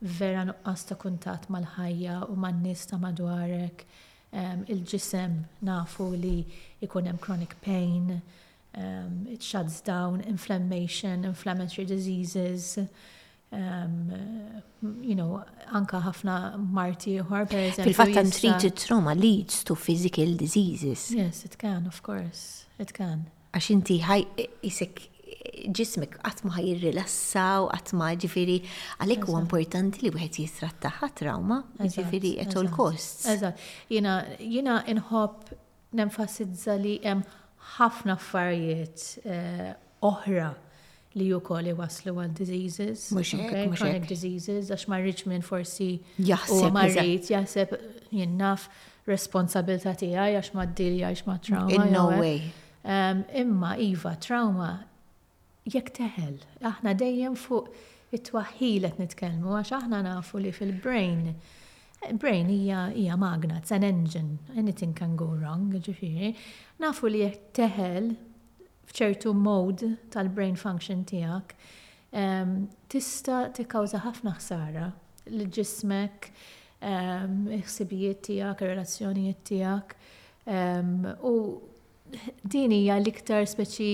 vera 0.00 0.44
nuqqas 0.48 0.84
ta' 0.90 0.98
kuntat 1.00 1.48
mal-ħajja 1.54 2.20
u 2.30 2.36
man-nies 2.40 2.84
ta' 2.90 3.00
madwarek, 3.00 3.84
um, 4.36 4.64
il-ġisem 4.70 5.38
nafu 5.68 6.10
li 6.14 6.34
ikun 6.84 7.08
hemm 7.10 7.22
chronic 7.24 7.56
pain, 7.64 8.20
um, 8.76 9.26
it 9.30 9.42
shuts 9.42 9.80
down, 9.84 10.20
inflammation, 10.20 11.24
inflammatory 11.30 11.86
diseases, 11.88 12.76
Um, 13.52 14.62
you 15.00 15.14
know, 15.14 15.44
anka 15.72 16.00
ħafna 16.02 16.56
marti 16.58 17.20
uħor, 17.22 17.44
per 17.48 17.60
eżempju. 17.68 17.92
Fil-fatt 17.94 18.32
treated 18.36 18.74
trauma 18.82 19.14
leads 19.14 19.60
to 19.68 19.76
physical 19.78 20.32
diseases. 20.36 21.12
Yes, 21.14 21.44
it 21.44 21.54
can, 21.60 21.86
of 21.86 22.00
course, 22.02 22.64
it 22.82 22.90
can. 22.96 23.28
Għax 23.54 23.68
inti 23.76 24.00
ħaj 24.02 24.24
isek 24.66 25.04
ġismek 25.76 26.16
għatma 26.26 26.54
ħaj 26.56 26.72
rilassa 26.82 27.44
u 27.62 27.68
għatma 27.76 28.08
ġifiri 28.24 28.56
għalek 29.04 29.28
u 29.30 29.36
importanti 29.44 30.02
li 30.02 30.12
wieħed 30.16 30.74
ħat 30.82 31.14
trauma, 31.20 31.60
ġifiri 31.78 32.34
at 32.42 32.56
all 32.58 32.72
costs. 32.74 33.28
Eżat, 33.36 33.62
jina, 33.92 34.18
jina 34.40 34.80
inħob 34.90 35.54
nenfasizza 35.94 36.74
li 36.82 36.98
hemm 37.06 37.22
ħafna 37.78 38.18
affarijiet 38.18 39.06
eh, 39.24 39.72
oħra 40.04 40.52
li 41.14 41.30
u 41.32 41.38
koll 41.44 41.70
waslu 41.78 42.14
għal 42.18 42.32
diseases. 42.38 43.06
Mux 43.14 43.34
okay, 43.36 43.68
chronic 43.76 44.08
diseases, 44.10 44.70
għax 44.74 44.88
marriċ 44.90 45.24
minn 45.30 45.44
forsi. 45.46 45.88
Jaħseb. 46.18 46.72
Marriċ, 46.74 47.28
jaħseb 47.34 47.74
jennaf 48.18 48.66
responsabilta 49.06 49.94
tijaj 50.00 50.38
għax 50.40 50.52
ma 50.56 50.64
d-dilja 50.66 51.12
għax 51.14 51.24
ma 51.28 51.36
trauma. 51.50 51.72
In 51.78 51.94
no 51.94 52.06
way. 52.12 52.40
Um, 52.84 53.22
imma, 53.40 53.76
Iva, 53.80 54.16
trauma, 54.20 54.72
jek 55.70 55.92
teħel. 55.96 56.38
Aħna 56.68 56.96
dejjem 57.00 57.38
fuq 57.40 57.70
it 58.14 58.26
twahilet 58.28 58.98
nitkelmu, 58.98 59.54
nitkellmu 59.54 59.58
għax 59.60 59.74
aħna 59.78 60.02
nafu 60.10 60.42
li 60.42 60.52
fil-brain. 60.56 61.24
Brain 62.20 62.50
hija 62.52 62.90
hija 62.92 63.14
magna, 63.16 63.56
it's 63.62 63.72
an 63.72 63.84
engine, 63.86 64.34
anything 64.60 64.92
can 64.92 65.14
go 65.16 65.30
wrong, 65.38 65.70
ġifiri. 65.80 66.34
Nafu 66.82 67.08
li 67.08 67.22
jekk 67.22 67.46
teħel 67.62 68.10
fċertu 68.90 69.32
mod 69.36 69.84
tal-brain 70.12 70.56
function 70.58 71.04
tijak, 71.08 71.54
um, 72.12 72.64
tista 72.90 73.44
tikkawza 73.54 74.02
ħafna 74.04 74.34
ħsara 74.40 74.90
l-ġismek, 75.30 76.28
ħsibijiet 76.84 77.60
iħsibijiet 77.64 78.18
tijak, 78.26 78.60
relazzjonijiet 78.68 79.44
tijak. 79.48 79.94
Um, 80.44 81.06
u 81.24 81.34
din 82.44 82.74
hija 82.76 82.98
l-iktar 83.00 83.46
speċi 83.48 83.92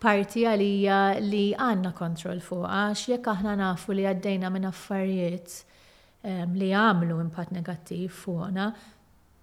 parti 0.00 0.44
għalija 0.46 0.98
li 1.24 1.46
għanna 1.56 1.90
kontrol 1.98 2.38
fuq, 2.44 2.62
għax 2.68 3.08
jekk 3.16 3.32
aħna 3.32 3.56
nafu 3.64 3.96
li 3.96 4.06
għaddejna 4.06 4.52
minn 4.54 4.68
affarijiet 4.70 5.56
um, 5.58 6.54
li 6.54 6.70
għamlu 6.70 7.18
impatt 7.24 7.56
negattiv 7.56 8.14
fuqna, 8.22 8.70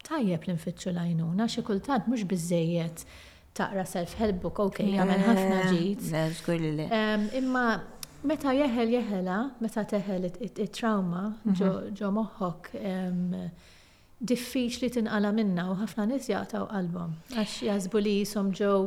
tajjeb 0.07 0.47
l-infittxu 0.47 0.95
lajnuna, 0.95 1.49
xie 1.51 1.65
kultant 1.67 2.07
mux 2.11 2.23
bizzejiet 2.27 3.03
taqra 3.55 3.85
self-help 3.95 4.41
book, 4.43 4.59
ok, 4.67 4.81
għamel 4.95 5.25
ħafna 5.27 5.59
ġid. 5.69 7.35
Imma 7.39 7.65
meta 8.31 8.53
jeħel 8.55 8.95
jeħela, 8.97 9.37
meta 9.63 9.83
teħel 9.93 10.27
it-trauma 10.47 11.23
mhm. 11.43 11.91
ġo 11.99 12.11
moħħok, 12.17 12.71
diffiċ 14.23 14.79
li 14.83 14.89
tinqala 14.97 15.33
minna 15.35 15.67
u 15.71 15.75
ħafna 15.81 16.05
nis 16.13 16.29
jaqtaw 16.31 16.67
qalbhom 16.69 17.17
għax 17.41 17.55
jazbu 17.67 18.01
li 18.05 18.13
jisom 18.23 18.51
ġew 18.55 18.77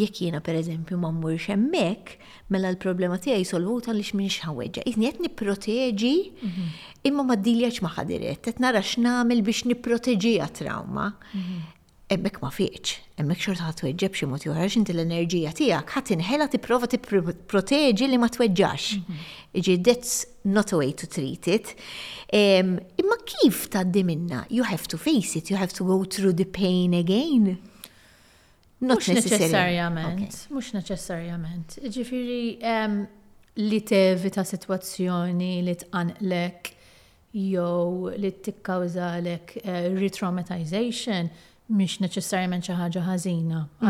jekk 0.02 0.22
jiena 0.24 0.40
pereżempju 0.46 0.98
ma 1.02 1.10
mmurx 1.16 1.50
hemmhekk, 1.52 2.14
mela 2.56 2.70
l-problema 2.72 3.18
tiegħi 3.26 3.44
solvuta 3.50 3.92
lix 3.98 4.16
minn 4.16 4.32
xħaweġġa. 4.32 4.86
Iżni 4.88 5.10
qed 5.10 5.20
nipproteġi 5.26 6.14
mhm. 6.30 6.72
imma 7.10 7.26
ma 7.28 7.36
d-dili 7.36 7.68
għajt 7.68 7.84
magħha 7.88 8.06
dirett, 8.12 8.42
qed 8.48 8.64
nara 8.64 8.80
x'namel 8.86 9.44
biex 9.50 9.66
nipproteġija 9.68 10.48
trauma. 10.60 11.10
Mhm 11.36 11.60
emmek 12.12 12.38
ma 12.42 12.50
fiċ, 12.52 12.92
emmek 13.22 13.40
xorta 13.44 13.68
ħat 13.68 13.80
tweġġeb 13.82 14.16
xie 14.18 14.28
mod 14.28 14.44
joħroġ 14.46 14.76
inti 14.80 14.94
l-enerġija 14.94 15.52
tiegħek 15.58 15.92
ħadd 15.96 16.14
inħela 16.16 16.48
tipprova 16.52 16.88
tipproteġi 16.92 18.08
li 18.12 18.18
ma 18.20 18.28
tweġġax. 18.34 18.98
Mhm. 18.98 19.22
Iġi 19.62 19.76
that's 19.86 20.14
not 20.56 20.72
a 20.74 20.80
way 20.82 20.92
to 21.02 21.06
treat 21.06 21.48
it. 21.52 21.74
Imma 22.36 23.18
kif 23.28 23.64
tgħaddi 23.72 24.04
minna? 24.08 24.44
You 24.52 24.66
have 24.68 24.86
to 24.92 24.98
face 25.00 25.36
it, 25.40 25.50
you 25.52 25.58
have 25.60 25.72
to 25.78 25.84
go 25.88 26.00
through 26.04 26.34
the 26.38 26.48
pain 26.62 26.94
again. 26.94 27.56
Mux 28.82 29.08
neċessarjament, 29.14 30.46
mux 30.50 30.70
neċessarjament. 30.76 31.76
firri, 32.04 32.56
li 33.62 33.78
tevita 33.86 34.42
situazzjoni 34.44 35.62
li 35.62 35.74
tqanqlek 35.84 36.70
jew 37.32 38.10
li 38.16 38.30
tikkawżalek 38.42 39.52
eh, 39.64 39.86
retraumatization 40.00 41.28
mhix 41.76 41.98
neċessarjament 42.04 42.66
xi 42.68 42.76
ħaġa 42.78 43.02
ħażina 43.08 43.62
mhm. 43.62 43.86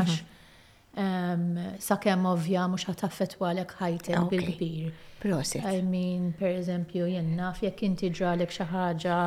għax 1.03 1.87
sakemm 1.87 2.29
ovvja 2.29 2.67
mhux 2.69 2.85
ħataffetwa 2.91 3.49
għalek 3.49 3.71
ħajtek 3.79 4.25
bil-kbir. 4.31 4.89
Proset. 5.23 5.65
I 5.71 5.79
mean, 5.87 6.33
per 6.37 6.51
eżempju, 6.59 7.07
jenna 7.15 7.53
fjek 7.57 7.85
inti 7.87 8.11
ġralek 8.13 8.53
xi 8.53 8.67
ħaġa 8.69 9.19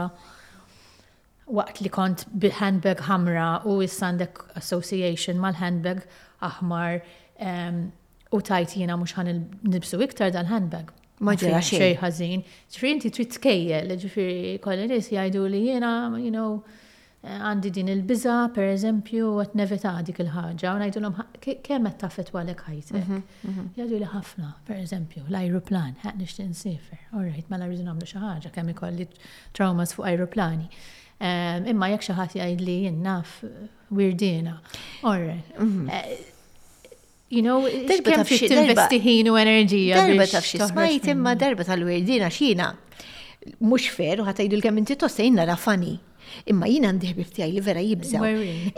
waqt 1.58 1.82
li 1.86 1.90
kont 1.94 2.28
bil-handbag 2.42 3.02
ħamra 3.08 3.48
u 3.70 3.80
s-sandek 3.88 4.44
association 4.62 5.42
mal-handbag 5.42 6.04
aħmar 6.50 7.00
u 8.36 8.44
tajt 8.50 8.78
jena 8.82 8.98
mux 9.00 9.16
ħan 9.18 9.34
nibsu 9.76 10.02
iktar 10.06 10.34
dan 10.36 10.50
handbag. 10.52 10.92
Ma 11.26 11.34
ġera 11.40 11.62
xej 11.66 11.96
ħażin. 11.98 12.46
Ġifieri 12.70 12.94
inti 12.98 13.10
trid 13.16 13.34
tkejjel, 13.38 13.96
ġifieri 14.04 14.58
kolli 14.62 14.86
nies 14.92 15.10
jgħidu 15.14 15.46
li 15.50 15.64
jiena, 15.72 15.92
you 16.20 16.30
know, 16.34 16.60
Eh, 17.26 17.38
għandi 17.42 17.70
din 17.74 17.88
il-biza, 17.90 18.34
per 18.54 18.68
eżempju, 18.70 19.30
għet 19.42 19.56
nevita 19.58 19.94
dik 20.06 20.20
il-ħagġa, 20.22 20.74
u 20.76 20.82
najdu 20.84 21.02
l-om, 21.02 21.16
kem 21.66 21.88
għet 21.90 21.98
taffet 22.04 22.30
għalek 22.30 22.62
ħajtek? 22.68 23.00
Mhm, 23.00 23.22
mhm. 23.48 23.64
Jadu 23.80 24.02
li 24.04 24.10
ħafna, 24.12 24.50
per 24.68 24.78
eżempju, 24.84 25.24
l-aeroplan, 25.32 25.96
għet 26.06 26.20
nix 26.20 26.36
tinsifer, 26.38 27.00
u 27.18 27.24
rajt, 27.24 27.50
ma 27.50 27.56
mela 27.58 27.72
l-għarridu 27.72 27.90
għamlu 27.90 28.10
xaħġa, 28.12 28.52
kem 28.54 28.70
ikolli 28.76 29.08
traumas 29.58 29.96
fuq 29.98 30.06
aeroplani. 30.12 30.70
Eh, 31.18 31.74
imma 31.74 31.90
jek 31.96 32.06
xaħat 32.12 32.38
jgħid 32.38 32.64
li 32.70 32.78
jennaf, 32.92 33.36
wirdina, 33.98 34.60
all 35.02 35.26
right. 35.26 35.60
Mhm. 35.60 35.90
Eh, 35.90 36.18
you 37.34 37.42
know, 37.42 37.64
kem 38.06 38.22
xie 38.36 38.54
t 38.54 38.54
investiħin 38.68 39.02
ħin 39.02 39.28
u 39.34 39.40
enerġija. 39.42 39.96
Darba 39.98 40.30
taf 40.30 40.46
xie 40.52 40.70
smajt 40.70 41.08
imma 41.16 41.34
darba 41.34 41.66
tal-wirdina 41.74 42.30
xina. 42.30 42.70
Mux 43.66 43.90
fer, 43.94 44.20
u 44.22 44.28
ħatajdu 44.30 44.60
l-kem 44.60 44.78
inti 44.86 44.94
tossejna 44.98 45.50
rafani. 45.50 45.98
Imma 46.50 46.68
jina 46.70 46.90
għandih 46.92 47.14
biftijaj 47.18 47.52
li 47.56 47.64
vera 47.66 47.82
jibżaw. 47.84 48.26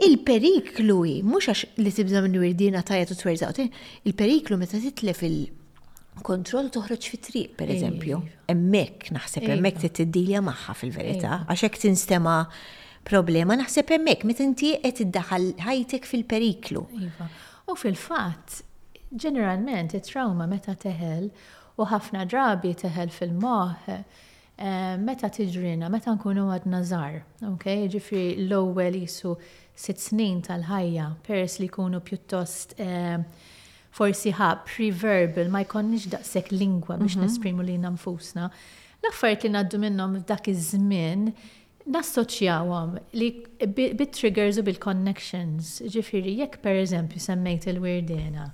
Il-periklu 0.08 0.98
mux 1.28 1.50
għax 1.52 1.80
li 1.84 1.94
tibżaw 2.00 2.26
minn 2.28 2.40
wirdina 2.42 2.84
tajja 2.86 3.12
u 3.12 3.18
twerżaw, 3.20 3.62
il-periklu 4.10 4.58
meta 4.62 4.80
titlef 4.84 5.24
il-kontroll 5.28 6.72
toħroġ 6.76 7.10
fit 7.14 7.26
triq 7.30 7.56
per 7.60 7.72
eżempju. 7.76 8.20
Emmek 8.54 9.10
naħseb, 9.18 9.48
emmek 9.56 9.82
t-tiddilja 9.84 10.44
maħħa 10.50 10.78
fil-verita, 10.82 11.40
għaxek 11.54 11.82
tinstema 11.86 12.38
problema 13.08 13.56
naħseb 13.62 13.94
emmek, 14.00 14.26
meta 14.28 14.44
inti 14.46 14.74
qed 14.84 15.04
id-daħal 15.08 15.52
ħajtek 15.66 16.08
fil-periklu. 16.12 16.86
Iva. 17.08 17.28
U 17.68 17.76
fil-fatt, 17.80 18.62
ġeneralment, 19.12 19.96
it-trauma 19.96 20.48
meta 20.52 20.76
teħel 20.76 21.30
u 21.78 21.86
ħafna 21.92 22.24
drabi 22.28 22.74
teħel 22.84 23.12
fil-moħ 23.14 23.92
Eh, 24.58 24.96
meta 24.98 25.28
tiġrina, 25.30 25.86
meta 25.94 26.16
nkunu 26.18 26.48
għad 26.50 26.64
żgħar, 26.90 27.18
ok? 27.46 27.66
Ġifri 27.94 28.22
l-ewwel 28.48 28.96
jisu 29.04 29.36
sitt 29.78 30.02
snin 30.02 30.40
tal-ħajja, 30.42 31.04
pers 31.28 31.60
li 31.62 31.68
jkunu 31.70 32.00
pjuttost 32.02 32.74
eh, 32.82 33.20
forsi 33.94 34.34
ħa 34.34 34.48
pre-verbal, 34.66 35.52
ma 35.54 35.62
jkonniex 35.62 36.10
daqshekk 36.16 36.56
lingwa 36.58 36.98
biex 37.04 37.20
mhm. 37.20 37.28
nesprimu 37.28 37.68
li 37.70 37.76
nfusna. 37.86 38.48
L-affarijiet 39.06 39.46
li 39.46 39.54
ngħaddu 39.54 39.82
minnhom 39.86 40.18
f'dak 40.24 40.50
iż-żmien 40.56 41.28
nassoċjawhom 41.94 42.98
li 43.14 43.30
bit-triggers 43.78 44.58
u 44.58 44.66
bil-connections. 44.72 45.70
Ġifiri, 45.86 46.34
jekk 46.42 46.64
per 46.66 46.82
eżempju 46.82 47.22
semmejt 47.30 47.70
il-wirdena, 47.76 48.50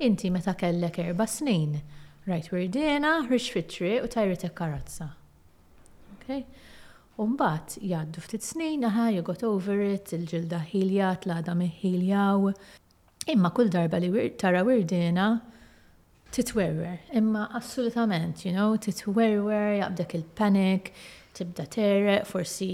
inti 0.00 0.32
meta 0.32 0.56
kellek 0.64 1.02
erba' 1.10 1.28
snin, 1.28 1.76
rajt 2.24 2.54
wirdena, 2.56 3.18
ħriġ 3.28 3.52
fitri 3.52 3.98
u 4.00 4.08
tajrit 4.08 4.48
karozza. 4.56 5.18
Okay? 6.22 6.44
Umbat, 7.18 7.78
jaddu 7.82 8.20
ftit 8.24 8.42
snin, 8.42 8.84
aha, 8.84 9.08
you 9.12 9.22
got 9.26 9.42
over 9.44 9.76
it, 9.84 10.12
il-ġilda 10.16 10.62
ħiljat, 10.70 11.26
l-għada 11.28 11.54
miħiljaw. 11.58 12.52
Imma 13.34 13.50
kull 13.54 13.70
darba 13.72 14.00
li 14.00 14.10
tara 14.40 14.62
wirdina, 14.66 15.26
titwerwer. 16.32 17.02
Imma 17.20 17.48
assolutament, 17.58 18.46
you 18.46 18.54
know, 18.56 18.70
titwerwer, 18.80 19.74
jabdak 19.82 20.14
il-panik, 20.16 20.88
tibda 21.36 21.66
terreq, 21.74 22.24
forsi, 22.30 22.70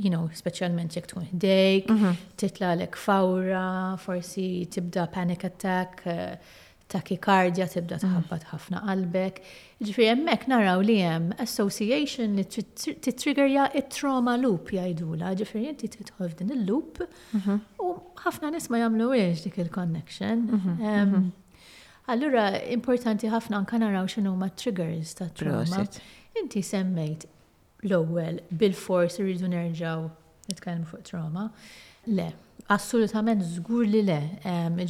you 0.00 0.10
know, 0.10 0.26
specialment 0.34 0.96
jek 0.96 1.06
tkun 1.12 1.30
ħdejk, 1.30 1.94
mhm. 1.94 2.18
titla 2.42 2.74
l-ek 2.74 2.98
fawra, 3.04 3.64
forsi 4.02 4.66
tibda 4.72 5.06
panic 5.14 5.46
attack, 5.46 6.02
uh, 6.10 6.69
tachycardia 6.92 7.66
tibda 7.72 7.98
mm. 7.98 8.14
tħabbat 8.14 8.46
ħafna 8.50 8.80
qalbek. 8.86 9.40
Ġifri, 9.86 10.08
hemmhekk 10.10 10.48
naraw 10.50 10.82
li 10.84 10.96
hemm 11.06 11.32
association 11.44 12.36
li 12.38 12.44
titriggerja 12.50 13.68
it-trauma 13.80 14.34
loop 14.42 14.72
jgħidula, 14.74 15.30
ġifiri 15.40 15.70
inti 15.74 15.90
tidħol 15.94 16.30
f'din 16.32 16.52
il-loop 16.56 17.00
mhm. 17.38 17.58
u 17.86 17.90
ħafna 18.24 18.52
nis 18.56 18.68
ma 18.72 18.82
jagħmlu 18.82 19.10
dik 19.46 19.60
il-connection. 19.64 20.44
Mhm, 20.58 20.80
mhm. 20.92 21.30
Allura 22.10 22.44
importanti 22.74 23.28
ħafna 23.30 23.60
anka 23.62 23.78
naraw 23.78 24.08
xinu 24.10 24.34
ma 24.40 24.50
triggers 24.60 25.14
ta' 25.20 25.30
trauma. 25.40 25.84
Inti 26.40 26.62
semmejt 26.64 27.28
l-ewwel 27.86 28.40
bil-fors 28.60 29.16
rridu 29.22 29.48
nerġaw 29.52 30.08
nitkellmu 30.50 30.90
fuq 30.90 31.04
trauma. 31.08 31.46
Le, 32.10 32.30
assolutament 32.76 33.44
żgur 33.46 33.86
li 33.86 34.00
le. 34.08 34.18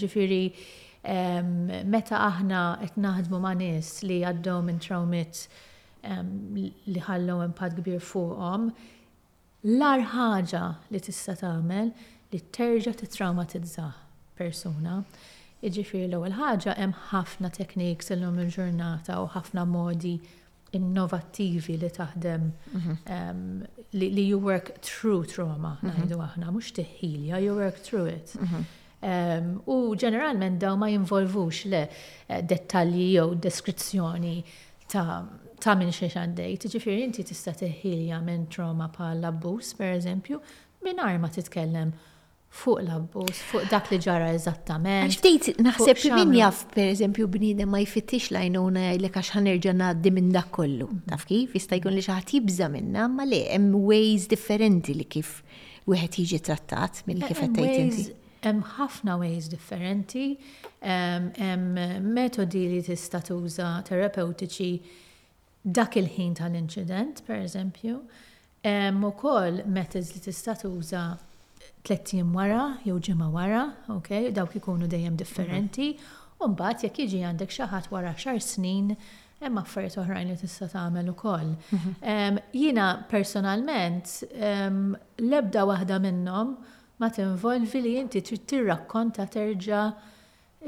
Ġifiri, 0.00 0.40
um, 0.48 0.62
meta 1.02 2.18
aħna 2.28 2.78
qed 2.84 2.96
naħdmu 3.00 3.38
ma' 3.40 3.54
nies 3.56 4.02
li 4.04 4.18
għaddhom 4.24 4.66
minn 4.68 4.78
trawmit 4.82 5.46
li 6.04 7.00
ħallew 7.06 7.42
impatt 7.44 7.80
kbir 7.80 8.00
fuqhom, 8.04 8.70
l-ar 9.64 10.00
ħaġa 10.12 10.64
li 10.90 11.00
tista' 11.04 11.36
tagħmel 11.40 11.92
li 12.32 12.40
terġa' 12.54 12.96
titraumatizza 13.00 13.88
persuna. 14.38 15.02
Iġifieri 15.60 16.06
l-ewwel 16.08 16.36
ħaġa 16.38 16.76
hemm 16.80 16.94
ħafna 17.12 17.50
tekniks 17.52 18.12
illum 18.14 18.38
il-ġurnata 18.40 19.16
u 19.22 19.26
ħafna 19.34 19.64
modi 19.68 20.18
innovattivi 20.72 21.76
li 21.82 21.90
taħdem 21.90 22.44
mhm. 22.76 23.64
li 23.92 24.24
you 24.24 24.38
work 24.38 24.78
through 24.80 25.26
trauma, 25.26 25.78
mhm. 25.80 25.88
ngħidu 25.90 26.20
aħna, 26.24 26.50
mhux 26.54 26.72
tiħilja, 26.78 27.40
you 27.44 27.56
work 27.56 27.76
through 27.80 28.06
it. 28.12 28.36
Mhm. 28.40 28.68
U 29.00 29.76
ġeneralment 29.96 30.58
daw 30.60 30.76
ma 30.76 30.88
jinvolvux 30.92 31.62
le 31.72 31.84
eh, 31.88 32.40
dettalji 32.44 33.06
jew 33.14 33.38
deskrizzjoni 33.46 34.34
ta' 34.92 35.22
ta' 35.60 35.74
minn 35.78 35.92
xiex 35.94 36.16
għandej. 36.20 36.54
Tiġifieri 36.66 37.02
inti 37.06 37.24
tista' 37.24 37.52
teħilja 37.56 38.20
minn 38.26 38.46
trauma 38.52 38.86
bħal 38.92 39.24
per 39.40 39.64
pereżempju, 39.80 40.40
mingħajr 40.86 41.18
ma 41.22 41.28
titkellem 41.32 41.90
fuq 42.60 42.80
l-abbus, 42.82 43.40
fuq 43.52 43.66
dak 43.70 43.88
li 43.92 43.98
ġara 44.02 44.30
eżattament. 44.34 45.12
Ġtejt, 45.16 45.60
naħseb 45.62 46.00
minn 46.16 46.32
jaf, 46.34 46.64
per 46.74 46.88
eżempju, 46.90 47.28
bnidem 47.30 47.70
ma 47.70 47.80
jfittix 47.84 48.30
lajnuna 48.34 48.88
li 48.98 49.06
għax 49.08 49.34
ħanerġa 49.36 49.76
naddi 49.78 50.10
minn 50.12 50.32
dak 50.34 50.48
kollu. 50.52 50.88
Mm-hmm. 50.90 51.12
Taf 51.14 51.28
kif, 51.30 51.54
jista' 51.56 51.78
jkun 51.80 51.96
li 51.96 52.02
xaħat 52.04 52.34
jibza 52.36 52.68
minna, 52.72 53.06
ma 53.08 53.24
li 53.28 53.42
hemm 53.46 53.76
ways 53.86 54.26
differenti 54.32 54.96
li 54.98 55.06
kif 55.06 55.38
wieħed 55.88 56.24
jiġi 56.24 56.42
trattat 56.50 57.04
mill 57.06 57.22
kif 57.30 57.38
qed 57.46 58.18
hemm 58.46 58.60
ħafna 58.76 59.14
ways 59.20 59.48
differenti, 59.52 60.32
hemm 60.80 61.80
metodi 62.14 62.62
li 62.72 62.82
tista' 62.84 63.20
tuża 63.28 63.70
terapeutiċi 63.88 64.70
dak 65.76 65.96
il-ħin 66.00 66.36
tal-inċident, 66.40 67.24
per 67.26 67.40
eżempju, 67.44 67.98
hemm 68.64 69.04
ukoll 69.10 69.62
methods 69.66 70.14
li 70.16 70.22
tista' 70.24 70.56
tuża 70.62 71.04
tlettim 71.84 72.32
wara 72.36 72.78
jew 72.84 72.96
ġimgħa 73.00 73.30
wara, 73.32 73.66
okay? 73.96 74.30
dawk 74.36 74.56
ikunu 74.60 74.88
dejjem 74.88 75.16
differenti. 75.20 75.90
U 76.40 76.46
mhm. 76.46 76.54
mbagħad 76.54 76.86
jekk 76.86 77.04
jiġi 77.06 77.22
għandek 77.28 77.52
xi 77.56 77.68
ħadd 77.68 77.90
wara 77.92 78.14
xar 78.16 78.40
snin, 78.44 78.94
hemm 79.40 79.56
affarijiet 79.60 79.96
oħrajn 80.02 80.28
li 80.28 80.36
tista' 80.40 80.68
tagħmel 80.72 81.12
ukoll. 81.14 81.54
Mhm. 81.76 82.42
Jiena 82.56 82.88
personalment 83.12 84.16
l-ebda 84.32 85.66
waħda 85.74 86.00
minnhom 86.08 86.56
ma 87.00 87.08
tinvolvi 87.10 87.80
li 87.80 87.96
inti 87.98 88.20
trid 88.22 88.44
tirrakkonta 88.50 89.24
terġa' 89.34 89.84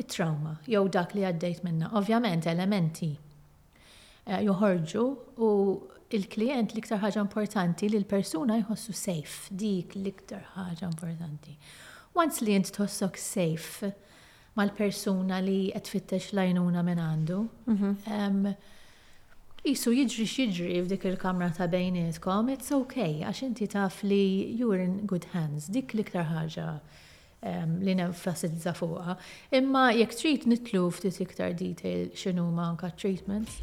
it-trauma 0.01 0.57
jew 0.73 0.89
dak 0.89 1.13
li 1.15 1.27
għaddejt 1.29 1.61
minna. 1.67 1.91
Ovvjament 2.01 2.47
elementi 2.49 3.11
eh, 4.25 4.41
joħorġu 4.49 5.05
u 5.47 5.51
il-klient 6.13 6.73
l-iktar 6.73 7.03
ħaġa 7.05 7.23
importanti 7.25 7.89
li 7.93 8.01
l-persuna 8.01 8.57
jħossu 8.63 8.97
safe, 8.97 9.53
dik 9.53 9.97
l-iktar 10.01 10.47
ħaġa 10.57 10.89
importanti. 10.89 11.57
Once 12.17 12.41
li 12.45 12.57
jint 12.57 12.73
tħossok 12.79 13.21
safe 13.21 13.93
mal-persuna 14.57 15.39
li 15.45 15.61
qed 15.73 15.89
fittex 15.95 16.33
lajnuna 16.37 16.83
minn 16.85 17.01
għandu, 17.11 17.41
mhm. 17.69 18.53
Isu 19.63 19.93
jiġri 19.95 20.25
xiġri 20.27 20.79
f'dik 20.83 21.05
il-kamra 21.09 21.47
ta' 21.57 21.69
bejnietkom, 21.71 22.49
it's 22.51 22.73
okay, 22.75 23.13
għax 23.23 23.43
inti 23.47 23.69
taf 23.71 24.01
li 24.03 24.19
you're 24.59 24.81
in 24.85 24.97
good 25.07 25.29
hands, 25.37 25.69
dik 25.71 25.93
l-iktar 25.95 26.25
ħaġa 26.27 26.65
li 27.87 27.95
nenfasizza 27.95 28.73
fuqha. 28.75 29.15
Imma 29.61 29.85
jekk 29.95 30.19
trid 30.19 30.47
nitlu 30.51 30.83
ftit 30.97 31.21
iktar 31.23 31.55
detail 31.55 32.09
x'inhu 32.11 32.49
anka 32.65 32.91
treatment 32.99 33.55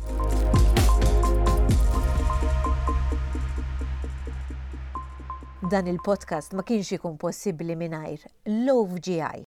Dan 5.76 5.92
il-podcast 5.92 6.56
ma 6.56 6.64
kienx 6.64 6.96
ikun 6.96 7.20
possibbli 7.20 7.76
mingħajr 7.84 8.24
Love 8.70 9.04
GI. 9.10 9.44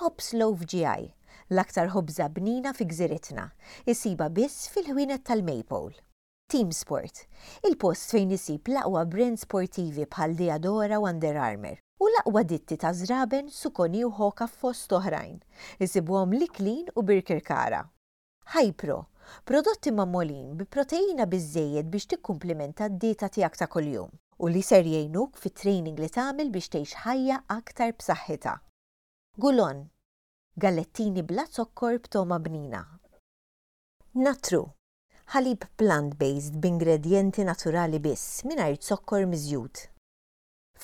Hops 0.00 0.34
Love 0.34 0.66
GI 0.66 1.12
l-aktar 1.54 1.88
ħobza 1.94 2.26
bnina 2.32 2.70
fi 2.78 2.84
gżiritna, 2.90 3.44
isiba 3.92 4.28
biss 4.30 4.68
fil-ħwienet 4.74 5.24
tal-Maple. 5.26 5.96
Team 6.52 6.68
Sport, 6.74 7.24
il-post 7.66 8.14
fejn 8.14 8.34
isib 8.36 8.70
l'aqwa 8.72 9.02
brand 9.10 9.38
sportivi 9.42 10.06
bħal 10.12 10.34
Diadora 10.38 10.98
u 11.02 11.06
Under 11.10 11.38
Armour 11.46 11.78
u 12.02 12.08
l-aqwa 12.10 12.42
ditti 12.52 12.78
ta' 12.80 12.92
zraben 13.00 13.50
sukoni 13.54 14.02
u 14.06 14.10
ħoka 14.14 14.46
fost 14.50 14.90
oħrajn, 14.98 15.36
isibuhom 15.84 16.34
liklin 16.38 16.86
u 16.96 17.04
birkirkara. 17.10 17.82
Hypro, 18.54 19.00
prodotti 19.46 19.92
mammolin 19.94 20.54
bi 20.58 20.66
proteina 20.66 21.26
bizzejed 21.30 21.90
biex 21.92 22.08
tikkumplimenta 22.14 22.88
d-dieta 22.88 23.28
tiegħek 23.36 23.62
ta' 23.64 23.70
kuljum 23.74 24.10
u 24.40 24.48
li 24.54 24.62
ser 24.70 24.82
jgħinuk 24.86 25.38
fit-training 25.42 25.98
li 26.00 26.10
tagħmel 26.14 26.50
biex 26.56 26.72
tgħix 26.76 27.02
ħajja 27.04 27.42
aktar 27.58 27.94
b'saħħitha. 28.00 28.58
Gulon, 29.46 29.84
gallettini 30.62 31.22
bla 31.28 31.44
zokkor 31.56 31.96
b'toma 32.04 32.36
bnina. 32.44 32.80
Natru, 34.20 34.58
ħalib 35.34 35.64
plant-based 35.82 36.60
b'ingredjenti 36.64 37.46
naturali 37.48 38.00
biss 38.06 38.44
mingħajr 38.50 38.80
zokkor 38.90 39.24
miżjud. 39.32 39.82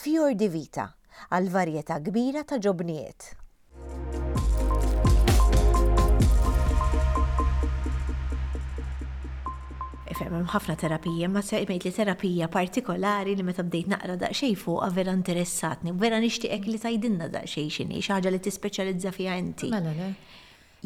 Fjor 0.03 0.37
di 0.43 0.51
vita, 0.57 0.89
għal 1.29 1.51
varjetà 1.59 1.99
kbira 2.09 2.47
ta' 2.49 2.61
ġobniet. 2.69 3.31
fem, 10.17 10.37
ħafna 10.51 10.75
terapija, 10.81 11.29
ma 11.31 11.43
sejmejt 11.45 11.87
li 11.89 11.93
terapija 11.99 12.49
partikolari 12.53 13.35
li 13.37 13.45
meta 13.47 13.65
bdejt 13.67 13.91
naqra 13.93 14.31
xej 14.35 14.55
fuq 14.63 14.85
vera 14.97 15.15
interessatni, 15.17 15.93
vera 16.01 16.19
nixtieq 16.23 16.69
li 16.71 16.81
tajdinna 16.83 17.29
xej 17.43 17.67
xini, 17.79 18.01
xaġa 18.07 18.33
li 18.33 18.41
tispeċjalizza 18.47 19.13
fiha 19.17 19.37
inti. 19.43 19.71
Mela 19.75 19.93
le. 19.99 20.11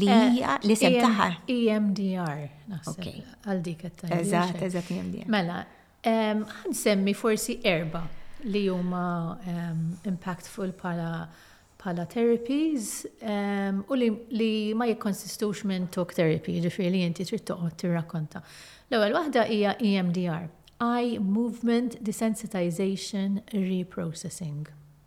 Li 0.01 0.07
eh, 0.09 0.21
hija 0.37 0.55
li 0.64 0.77
sem 0.79 0.95
e 0.97 1.01
taħħa. 1.03 1.25
EMDR, 1.51 2.45
Għal 2.87 3.62
dik 3.66 3.83
qed 3.87 4.05
Eżatt, 4.16 4.61
eżatt 4.64 4.93
EMDR. 4.95 5.27
Mela, 5.35 5.59
ħansemmi 6.07 7.12
forsi 7.19 7.59
erba' 7.66 8.05
li 8.49 8.62
huma 8.73 9.03
impactful 10.14 10.71
pala 10.79 11.11
bħala 11.81 12.05
therapies 12.12 13.07
um, 13.25 13.83
u 13.88 13.97
li, 13.97 14.09
li 14.37 14.51
ma 14.77 14.87
jikonsistux 14.90 15.64
minn 15.69 15.88
talk 15.93 16.12
therapy, 16.16 16.59
ġifiri 16.62 16.90
li 16.93 17.01
jinti 17.07 17.25
trid 17.29 17.45
toqgħod 17.49 17.79
tirrakkonta. 17.81 18.43
L-ewwel 18.90 19.16
waħda 19.16 19.45
hija 19.55 19.75
EMDR, 19.88 20.49
Eye 20.83 21.16
Movement 21.25 21.99
Desensitization 22.05 23.40
Reprocessing. 23.55 24.66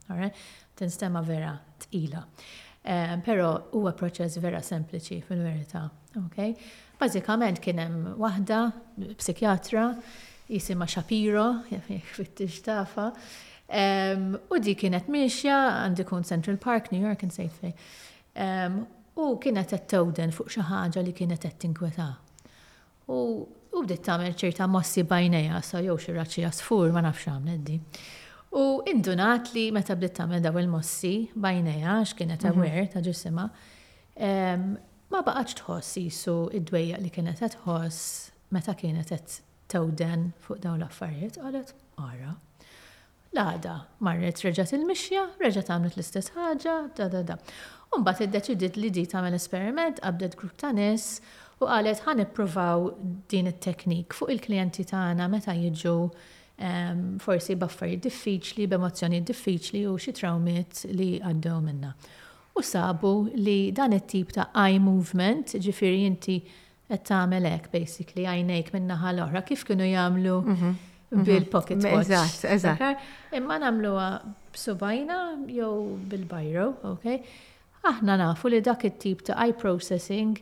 Right? 0.10 0.38
Tinstema 0.78 1.22
vera 1.26 1.54
tqila. 1.86 2.26
Um, 2.84 3.22
pero 3.24 3.54
huwa 3.78 3.94
proċess 3.96 4.42
vera 4.44 4.60
sempliċi 4.66 5.22
fil-verità. 5.30 5.86
Okay? 6.26 6.56
Bażikament 7.00 7.62
kien 7.64 7.80
hemm 7.82 8.12
waħda 8.22 8.64
psikjatra 9.22 9.92
jisimha 10.52 10.88
Shapiro, 10.90 11.48
jek 11.72 12.04
fit-tixtafa, 12.18 13.12
U 13.72 14.60
di 14.60 14.76
kienet 14.78 15.08
miexja 15.10 15.56
għandi 15.84 16.04
kun 16.08 16.26
Central 16.28 16.58
Park, 16.60 16.92
New 16.92 17.02
York, 17.04 17.24
nsejt 17.28 17.72
Um, 18.34 18.80
U 19.22 19.36
kienet 19.38 19.70
qed 19.70 19.84
towden 19.92 20.32
fuq 20.34 20.48
xi 20.56 20.64
ħaġa 20.66 21.04
li 21.06 21.12
kienet 21.14 21.44
qed 21.46 21.60
tinkweta. 21.62 22.08
U 23.14 23.18
bdiet 23.84 24.02
tagħmel 24.08 24.34
ċerta 24.34 24.66
mossi 24.68 25.04
bajnejha 25.06 25.60
sa 25.62 25.78
jew 25.86 25.94
xi 26.02 26.16
għasfur, 26.18 26.48
sfur 26.58 26.92
ma 26.96 27.04
nafx 27.06 27.28
għam 27.30 27.44
neddi. 27.52 27.76
U 28.58 28.82
indunat 28.90 29.52
li 29.54 29.68
meta 29.72 29.94
bdiet 29.96 30.16
tagħmel 30.18 30.42
daw 30.42 30.58
il-mossi 30.64 31.12
bajneja, 31.44 32.00
x'kienet 32.10 32.42
mhm. 32.42 32.58
aware 32.58 32.88
ta' 32.94 33.04
ġisima, 33.06 33.46
ma 35.14 35.22
baqgħetx 35.30 35.60
tħoss 35.62 36.00
isu 36.02 36.36
id-dwejja 36.58 37.04
li 37.06 37.14
kienet 37.14 37.40
qed 37.46 37.60
tħoss 37.60 38.34
meta 38.58 38.74
kienet 38.82 39.14
qed 39.14 39.38
towden 39.70 40.32
fuq 40.42 40.64
dawn 40.66 40.82
l-affarijiet 40.82 41.38
qalet 41.38 41.76
ara 42.02 42.34
l-għada 43.34 43.74
marret 44.06 44.42
reġat 44.46 44.72
il-mixja, 44.78 45.24
reġat 45.42 45.70
għamlet 45.74 45.98
l-istess 45.98 46.34
ħaġa, 46.36 46.76
da 46.98 47.08
da 47.14 47.24
da. 47.32 47.38
Umbat 47.96 48.22
id-deċidit 48.28 48.78
li 48.80 48.92
di 48.94 49.04
tagħmel 49.10 49.38
esperiment, 49.38 50.00
qabdet 50.02 50.38
grupp 50.40 50.58
ta' 50.62 50.72
nies 50.74 51.10
u 51.60 51.66
qalet 51.70 52.02
ħan 52.06 52.24
ipprovaw 52.28 52.88
din 53.32 53.50
it-teknik 53.52 54.14
fuq 54.18 54.34
il-klijenti 54.36 54.86
tagħna 54.90 55.28
meta 55.34 55.54
jiġu 55.58 55.96
ehm, 56.60 57.06
forsi 57.24 57.58
baffarijiet 57.64 58.06
diffiċli, 58.08 58.68
b'emozzjonijiet 58.74 59.30
diffiċli 59.32 59.86
u 59.90 59.96
xi 60.02 60.14
trawmiet 60.22 60.86
li 60.94 61.12
għaddew 61.22 61.64
minna. 61.68 61.94
U 62.54 62.62
sabu 62.62 63.14
li 63.34 63.72
dan 63.74 63.96
it-tip 63.98 64.34
ta' 64.38 64.52
eye 64.54 64.78
movement, 64.82 65.56
ġifieri 65.58 66.06
inti 66.06 66.40
qed 66.94 67.08
tagħmel 67.10 67.48
hekk 67.50 67.72
basically 67.74 68.28
għajnejk 68.30 68.76
min-naħa 68.78 69.14
l-oħra 69.16 69.42
kif 69.48 69.64
kienu 69.66 69.88
jagħmlu 69.90 70.42
mhm. 70.52 70.74
Mhm. 71.14 71.24
bil-pocket 71.26 71.84
watch. 71.84 72.10
Eżatt, 72.10 72.46
eżatt. 72.46 72.82
Imma 73.32 73.60
namluwa 73.60 74.20
b'subajna 74.54 75.48
jew 75.48 75.98
bil-bajro, 76.10 76.74
ok? 76.84 77.06
Aħna 77.84 78.18
nafu 78.24 78.48
li 78.48 78.62
dak 78.64 78.84
it-tip 78.88 79.22
ta' 79.28 79.36
eye 79.46 79.54
processing 79.54 80.40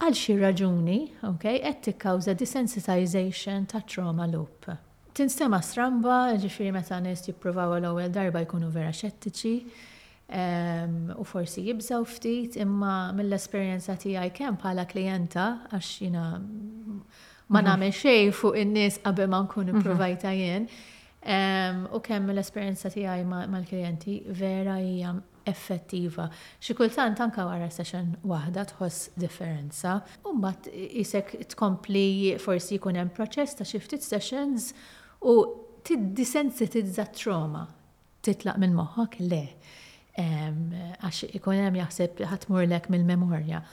għal 0.00 0.16
xi 0.22 0.36
raġuni, 0.40 0.98
ok, 1.28 1.44
qed 1.62 1.80
tikkawża 1.86 2.34
desensitization 2.34 3.66
ta' 3.70 3.80
trauma 3.86 4.26
loop. 4.26 4.66
Tinstema 5.14 5.60
stramba, 5.62 6.32
ġifiri 6.40 6.72
meta 6.72 6.98
nies 7.00 7.22
jippruvaw 7.26 7.76
l-ewwel 7.78 8.10
darba 8.14 8.42
jkunu 8.44 8.68
vera 8.70 8.90
xettiċi, 8.90 9.54
ehm, 10.32 11.12
u 11.18 11.24
forsi 11.24 11.62
jibżaw 11.66 12.04
ftit, 12.06 12.56
imma 12.56 13.12
mill-esperjenza 13.12 13.96
tiegħi 13.96 14.32
kemm 14.32 14.56
bħala 14.62 14.86
klijenta 14.86 15.48
għax 15.72 15.98
jiena 16.00 16.26
ma 17.50 17.58
mm-hmm. 17.58 17.66
nagħmel 17.68 17.94
xej 17.96 18.30
fuq 18.38 18.58
in-nies 18.64 18.98
qabel 19.04 19.30
ma 19.32 19.42
nkun 19.44 19.66
mm-hmm. 19.66 19.82
ipprovajta 19.82 20.32
jien. 20.38 20.68
U 21.94 21.98
kemm 22.04 22.30
l-esperjenza 22.32 22.88
tiegħi 22.94 23.26
mal-klijenti 23.30 24.14
vera 24.40 24.78
hija 24.80 25.10
effettiva. 25.50 26.28
Xi 26.62 26.76
kultant 26.78 27.20
anke 27.24 27.44
wara 27.48 27.66
session 27.72 28.14
waħda 28.30 28.64
tħoss 28.72 29.10
differenza. 29.20 29.98
U 30.24 30.32
mbagħad 30.38 30.70
isek 31.02 31.34
tkompli 31.56 32.06
forsi 32.40 32.78
jkun 32.78 33.00
hemm 33.02 33.12
proċess 33.16 33.58
ta' 33.60 33.66
shifted 33.68 34.04
sessions 34.04 34.70
u 35.20 35.34
tiddisensitizza 35.88 37.04
trauma 37.18 37.64
titlaq 38.24 38.58
minn 38.60 38.74
moħħok 38.76 39.22
le 39.30 39.42
għax 40.20 41.30
ikun 41.38 41.62
hemm 41.64 41.80
jaħseb 41.82 42.20
ħatmur 42.30 42.66
lek 42.70 42.90
mill-memorja 42.92 43.64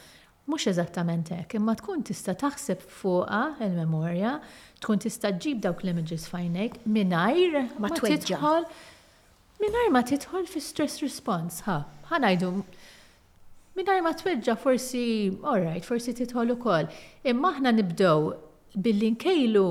mhux 0.48 0.68
eżattament 0.72 1.30
hekk, 1.34 1.54
imma 1.60 1.74
tkun 1.76 2.04
tista' 2.08 2.36
taħseb 2.40 2.84
fuqha 2.98 3.40
il-memorja, 3.66 4.36
tkun 4.84 5.02
tista' 5.04 5.34
ġib 5.44 5.60
dawk 5.66 5.82
l-images 5.84 6.28
fajnek 6.32 6.78
mingħajr 6.88 7.58
ma 7.84 7.92
tidħol 7.98 8.68
mingħajr 9.64 9.90
ma 9.92 10.04
tidħol 10.12 10.48
fi 10.48 10.62
stress 10.64 11.02
response, 11.04 11.66
ha, 11.68 11.82
ħanajdu 12.14 12.52
mingħajr 13.78 14.02
ma 14.08 14.16
tweġġa 14.24 14.56
forsi, 14.64 15.04
all 15.44 15.66
right, 15.66 15.84
forsi 15.86 16.16
tidħol 16.22 16.56
ukoll. 16.56 16.88
Imma 17.28 17.52
aħna 17.58 17.76
nibdew 17.82 18.34
billi 18.88 19.12
nkejlu 19.18 19.68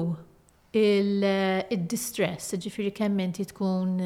il-distress, 0.77 2.53
ġifiri 2.61 2.93
kemm 2.93 3.25
inti 3.25 3.49
tkun 3.49 3.97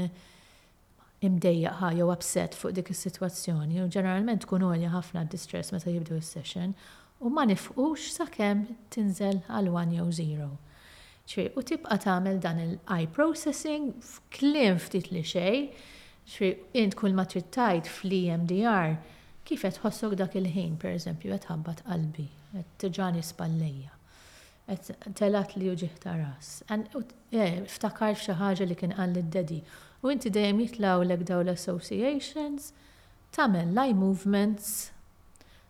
imdejjaq 1.21 1.75
ħa 1.81 1.89
jew 1.99 2.09
upset 2.13 2.57
fuq 2.57 2.75
dik 2.79 2.91
is-sitwazzjoni 2.95 3.81
u 3.85 3.89
ġeneralment 3.93 4.45
tkun 4.47 4.65
għolja 4.65 4.91
ħafna 4.95 5.25
distress 5.33 5.73
meta 5.75 5.93
jibdu 5.93 6.17
s-session 6.21 6.73
u 7.21 7.31
ma 7.35 7.45
nifqux 7.49 8.07
sakemm 8.17 8.63
tinżel 8.95 9.43
għal 9.49 9.69
1 9.75 9.93
jew 9.99 10.07
0. 10.41 10.51
ċri, 11.31 11.45
u 11.57 11.61
tibqa 11.63 11.99
tagħmel 12.07 12.41
dan 12.43 12.63
il-eye 12.65 13.11
processing 13.15 13.91
f'kliem 14.01 14.81
ftit 14.81 15.11
li 15.13 15.21
xej, 15.23 15.61
ċri, 16.33 16.55
int 16.81 16.97
kull 16.99 17.15
ma 17.17 17.27
trittajt 17.29 17.91
fl-EMDR 17.99 18.97
kif 19.47 19.63
qed 19.67 19.81
ħossok 19.83 20.17
dak 20.21 20.35
il-ħin, 20.41 20.75
pereżempju, 20.81 21.31
qed 21.35 21.49
ħabbat 21.51 21.85
qalbi, 21.87 22.29
qed 22.55 22.77
tiġani 22.85 23.23
spallejja 23.25 23.97
telat 25.19 25.57
li 25.59 25.67
uġiħta 25.67 26.05
ta' 26.05 26.13
ras. 26.15 26.51
Eh, 27.35 27.57
Ftakar 27.67 28.13
xi 28.15 28.37
ħaġa 28.39 28.69
li 28.69 28.77
kien 28.79 28.93
qal 28.95 29.17
id 29.19 29.33
dedi 29.35 29.57
U 30.03 30.09
inti 30.11 30.31
dejjem 30.33 30.61
jitlaw 30.63 31.03
lek 31.05 31.27
daw 31.29 31.43
l-associations, 31.45 32.71
tamen 33.37 33.75
laj 33.77 33.93
movements, 33.93 34.91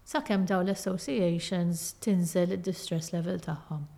sakemm 0.06 0.44
daw 0.46 0.62
l-associations 0.62 1.88
tinżel 2.04 2.54
id-distress 2.54 3.10
level 3.14 3.40
tagħhom. 3.42 3.88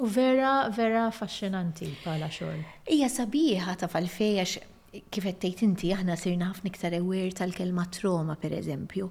U 0.00 0.08
vera, 0.08 0.54
vera 0.72 1.08
fascinanti 1.12 1.90
pala 2.04 2.30
xogħol. 2.32 2.62
Hija 2.88 3.10
sabiħa 3.12 3.74
ta' 3.82 3.90
fal-fejax 3.92 4.68
kifet 5.12 5.36
tejt 5.44 5.60
inti, 5.66 5.90
aħna 5.94 6.16
sirna 6.18 6.48
ħafna 6.50 6.70
iktar 6.72 6.96
ewer 6.96 7.34
tal-kelma 7.36 7.84
trauma, 7.94 8.34
per 8.40 8.56
eżempju. 8.56 9.10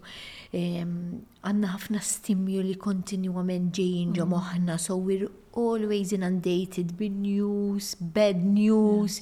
Għanna 0.57 1.75
ħafna 1.75 2.01
stimuli 2.03 2.73
kontinuament 2.81 3.69
ġejn 3.77 4.17
ġo 4.17 4.25
mm. 4.25 4.33
moħna, 4.33 4.79
so 4.81 4.97
we're 4.97 5.29
always 5.67 6.13
inundated 6.13 6.97
bin 6.99 7.21
news, 7.21 7.95
bad 8.17 8.37
news, 8.43 9.19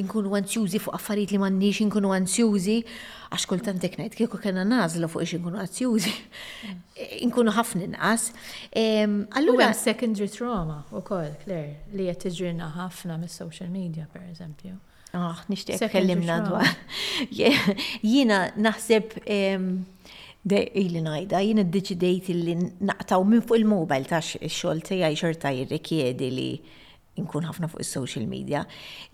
inkunu 0.00 0.34
anzjużi 0.38 0.80
fuq 0.84 0.96
affarijiet 0.98 1.32
li 1.36 1.40
m'għandniex 1.40 1.80
inkunu 1.86 2.10
anzjużi, 2.16 2.78
għax 3.30 3.46
kultant 3.50 3.82
teknajt, 3.84 4.14
ngħid 4.14 4.18
kieku 4.22 4.40
kellna 4.42 4.64
nazla 4.70 5.08
fuq 5.10 5.26
ix 5.26 5.36
inkunu 5.40 5.62
anzjużi. 5.64 6.14
Inkunu 7.26 7.52
ħafna 7.52 7.86
inqas. 7.90 8.22
Allura 9.36 9.66
secondary 9.76 10.30
trauma 10.32 10.78
wkoll, 10.92 11.34
Claire, 11.44 11.74
li 11.96 12.06
qed 12.10 12.22
tiġrilna 12.26 12.70
ħafna 12.78 13.18
mis-social 13.22 13.68
media 13.72 14.06
pereżempju. 14.14 14.72
Ah, 15.16 15.36
nixtieq 15.48 15.86
kellimna 15.92 16.38
dwar. 16.46 16.68
Jiena 18.10 18.40
naħseb 18.58 19.18
Ili 20.54 21.00
najda, 21.02 21.40
jien 21.42 21.58
id-deċidejt 21.58 22.26
li 22.38 22.52
naqtaw 22.88 23.24
minn 23.26 23.42
fuq 23.42 23.56
il-mobile 23.58 24.06
ta' 24.06 24.20
xol 24.56 24.78
tijaj 24.86 25.16
xorta 25.18 25.50
jirrikjedi 25.56 26.28
li 26.30 26.50
nkun 27.18 27.48
ħafna 27.48 27.66
fuq 27.72 27.82
il-social 27.82 28.28
media. 28.30 28.62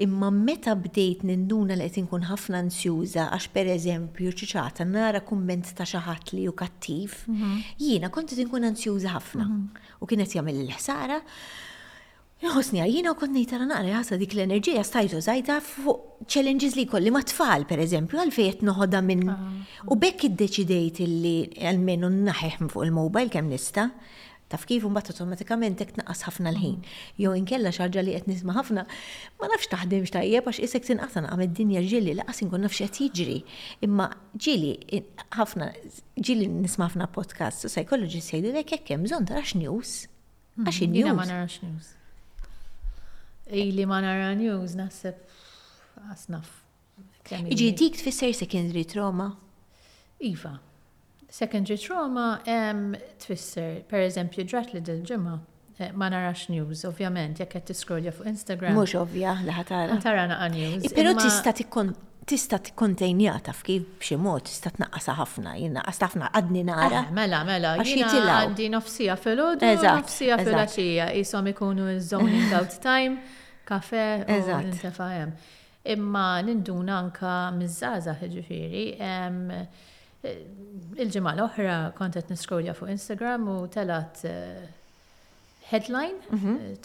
Imma 0.05 0.29
meta 0.35 0.75
bdejt 0.77 1.25
ninduna 1.29 1.79
li 1.79 1.87
qed 1.89 2.03
inkun 2.03 2.27
ħafna 2.29 2.61
nsjuża 2.69 3.31
għax 3.39 3.49
pereżempju 3.57 4.35
ċiċata 4.43 4.85
nara 4.93 5.23
kumment 5.31 5.73
ta' 5.79 5.89
xi 5.89 6.05
ħadd 6.05 6.35
li 6.37 6.45
u 6.53 6.57
kattiv, 6.63 7.17
mhm. 7.33 7.57
jiena 7.81 8.13
kont 8.13 8.37
inkun 8.37 8.69
ansjuża 8.73 9.17
ħafna 9.17 9.49
mhm. 9.49 9.85
u 10.05 10.11
kienet 10.13 10.37
jagħmel 10.37 10.61
il-ħsara. 10.67 11.23
Jħosni 12.43 12.81
għajina 12.83 13.11
u 13.15 13.15
konni 13.15 13.45
tara 13.47 13.67
naqra 13.71 13.93
jasa 13.93 14.17
dik 14.19 14.33
l-enerġija 14.35 14.83
stajtu 14.85 15.21
zajta 15.23 15.61
fuq 15.63 16.25
challenges 16.27 16.75
li 16.75 16.89
kolli 16.91 17.13
ma 17.15 17.21
tfal, 17.23 17.63
per 17.71 17.79
eżempju, 17.85 18.19
għalfejt 18.19 18.65
noħoda 18.67 18.99
minn. 19.07 19.29
Ah. 19.31 19.61
U 19.87 19.95
bekk 19.95 20.27
id-deċidejt 20.27 20.99
li 21.23 21.35
għalmenu 21.63 22.11
naħeħm 22.17 22.73
fuq 22.73 22.89
il-mobile 22.89 23.31
kem 23.31 23.47
nista, 23.47 23.85
taf 24.51 24.67
kif 24.69 24.83
un 24.89 24.99
automatikament 24.99 25.79
tek 25.85 25.95
naqas 26.01 26.25
ħafna 26.27 26.51
l-ħin. 26.51 26.77
Mm. 26.81 26.99
Jo 27.23 27.37
inkella 27.39 27.71
xarġa 27.77 28.03
li 28.09 28.17
qed 28.19 28.29
nisma' 28.33 28.57
ħafna, 28.59 28.87
ma 29.39 29.53
nafx 29.55 29.71
taħdem 29.77 30.11
tajjeb 30.11 30.51
għax 30.51 30.63
isek 30.67 30.91
tinqatan 30.91 31.31
għam 31.31 31.47
id-dinja 31.47 31.87
ġili 31.87 32.19
laqas 32.19 32.43
inkun 32.43 32.67
nafx 32.67 32.83
qed 32.99 33.21
jiġri. 33.21 33.39
Imma 33.87 34.11
ġili 34.35 34.75
ħafna 35.39 35.71
ġili 36.19 36.51
nisma' 36.59 36.91
ħafna 36.91 37.07
podcast 37.15 37.65
u 37.65 37.73
psychologist 37.73 38.35
jgħidilek 38.35 38.79
hekk 38.81 38.97
hemm 38.99 39.07
bżonn 39.07 39.31
tarax 39.31 39.55
news. 39.63 39.95
Għax 40.59 40.87
mm. 40.91 41.03
in 41.07 41.45
news. 41.63 41.99
Ili 43.53 43.85
ma 43.87 44.01
nara 44.01 44.33
news 44.35 44.73
naħseb 44.79 46.03
asnaf. 46.13 46.49
Iġi 47.33 47.69
dik 47.79 47.99
tfisser 48.01 48.33
secondary 48.37 48.83
trauma? 48.89 49.29
Iva. 50.25 50.57
Secondary 51.33 51.77
trauma 51.81 52.25
tfisser, 53.23 53.83
per 53.91 54.07
eżempju, 54.07 54.45
ġrat 54.51 54.73
li 54.75 54.81
dil-ġimma 54.87 55.35
eh, 55.81 55.93
ma 55.97 56.09
narax 56.13 56.47
news, 56.53 56.83
ovvjament, 56.89 57.41
jekk 57.45 57.59
qed 57.59 57.67
tiskrolja 57.73 58.13
fuq 58.17 58.29
Instagram. 58.33 58.75
Mhux 58.79 58.97
ovvja 59.03 59.37
li 59.45 59.55
ħatara. 59.59 60.01
tara 60.05 60.25
naqa 60.33 60.49
news. 60.57 60.89
Eh, 60.89 60.95
però 60.97 61.13
tista' 61.21 61.55
tikkon 61.61 61.93
tista 62.33 62.59
tikkontenja 62.63 63.33
taf 63.45 63.65
kif 63.67 63.83
b'xi 64.01 64.15
mod 64.23 64.45
tista 64.47 64.71
tnaqqasa 64.73 65.17
ħafna, 65.19 65.57
jinnaqqas 65.59 66.03
ħafna 66.07 66.33
għadni 66.39 66.65
nara. 66.71 67.03
Eh, 67.09 67.13
mela, 67.21 67.45
mela, 67.49 67.75
jiena 67.85 68.41
għandi 68.47 68.71
nofsija 68.77 69.17
fil-ħodu, 69.21 69.73
nofsija 69.99 70.39
fil-ħaxija, 70.41 71.11
jisom 71.21 71.53
ikunu 71.55 71.89
z-zoning 71.99 72.57
out 72.59 72.79
time 72.85 73.21
kafe 73.73 74.25
u 74.29 74.85
oh, 75.03 75.29
Imma 75.85 76.27
ninduna 76.47 76.95
anka 77.03 77.37
mizzaza 77.59 78.13
ġifiri. 78.21 78.83
Eh, 79.09 80.35
il-ġimgħa 81.03 81.33
l-oħra 81.35 81.79
kont 81.99 82.15
qed 82.21 82.29
niskrolja 82.31 82.75
fuq 82.79 82.93
Instagram 82.93 83.49
u 83.51 83.57
telat 83.75 84.21
eh, 84.31 84.63
headline 85.73 86.21
mhm. 86.31 86.55
eh, 86.69 86.77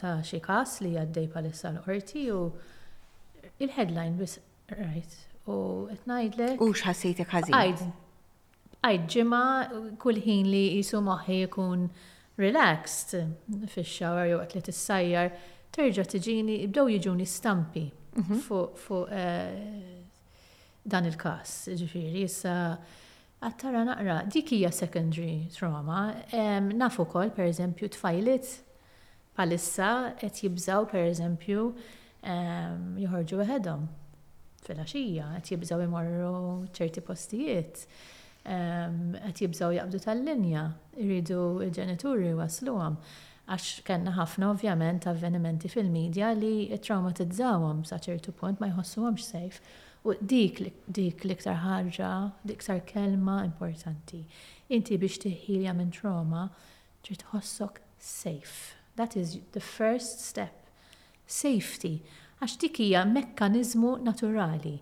ta' 0.00 0.14
xi 0.24 0.40
każ 0.46 0.78
li 0.86 0.94
għaddej 1.02 1.26
palissa 1.34 1.68
l-qorti 1.74 2.22
u 2.32 2.40
il-headline 3.60 4.16
bis 4.20 4.38
right 4.72 5.18
u 5.44 5.60
qed 5.90 6.08
ngħidlek. 6.08 6.64
U 6.64 6.70
x'ħassejt 6.72 7.20
ħażin? 7.28 7.92
Għajd 8.86 9.06
ġimgħa 9.12 9.82
kulħin 10.00 10.48
li 10.54 10.64
jisu 10.78 11.02
moħħi 11.04 11.42
jkun 11.44 11.84
relaxed 12.40 13.68
fix-xawar 13.76 14.30
jew 14.32 14.40
qed 14.48 14.56
li 14.56 14.64
tissajjar 14.70 15.30
terġa 15.76 16.04
tiġini, 16.12 16.56
bdew 16.70 16.86
jiġuni 16.94 17.26
stampi 17.28 17.86
mhm. 18.16 18.38
fuq 18.46 19.10
eh, 19.12 19.98
dan 20.88 21.04
il-kas, 21.10 21.52
ġifiri, 21.76 22.24
issa 22.24 22.54
għattara 23.44 23.82
naqra, 23.86 24.22
dik 24.32 24.54
hija 24.54 24.70
secondary 24.72 25.50
trauma, 25.52 26.08
nafu 26.72 27.04
kol, 27.10 27.28
per 27.36 27.48
eżempju, 27.50 27.90
tfajlit 27.94 28.54
palissa 29.36 29.90
qed 30.20 30.38
jibżaw, 30.46 30.86
per 30.90 31.04
eżempju, 31.10 31.66
waħedhom 32.24 33.50
għedhom 33.52 33.84
fil-axija, 34.66 35.26
qed 35.40 35.52
jibżaw 35.52 35.84
imorru 35.84 36.36
ċerti 36.74 37.02
postijiet, 37.04 37.82
qed 38.46 39.44
jibżaw 39.44 39.76
jaqbdu 39.76 40.00
tal-linja, 40.06 40.64
irridu 40.96 41.40
il-ġenituri 41.66 42.32
wasluhom 42.38 42.96
għax 43.46 43.82
kena 43.86 44.12
ħafna 44.16 44.46
ovvjament 44.50 45.04
avvenimenti 45.06 45.68
fil-medja 45.70 46.32
li 46.34 46.56
traumatizzawhom 46.82 47.84
sa 47.86 47.98
ċertu 48.02 48.32
punt 48.34 48.58
ma 48.60 48.66
jħossuhomx 48.72 49.26
sejf. 49.30 49.58
U 50.06 50.14
dik 50.22 50.60
dik 50.94 51.24
l-iktar 51.26 51.58
ħarġa, 51.62 52.08
dik 52.46 52.60
ktar 52.62 52.80
kelma 52.86 53.40
importanti. 53.46 54.20
Inti 54.74 54.98
biex 54.98 55.18
tiħilja 55.24 55.74
minn 55.78 55.92
trauma 55.94 56.48
trid 57.06 57.22
tħossok 57.28 57.82
safe. 57.98 58.76
That 58.98 59.16
is 59.18 59.38
the 59.54 59.62
first 59.62 60.22
step. 60.26 60.54
Safety. 61.26 62.00
Għax 62.40 62.56
dik 62.64 62.80
hija 62.86 63.04
mekkaniżmu 63.10 63.96
naturali. 64.06 64.76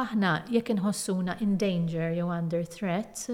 Aħna 0.00 0.34
jekk 0.48 0.74
inħossuna 0.78 1.38
in 1.44 1.56
danger 1.60 2.12
jew 2.16 2.28
under 2.32 2.64
threat, 2.68 3.26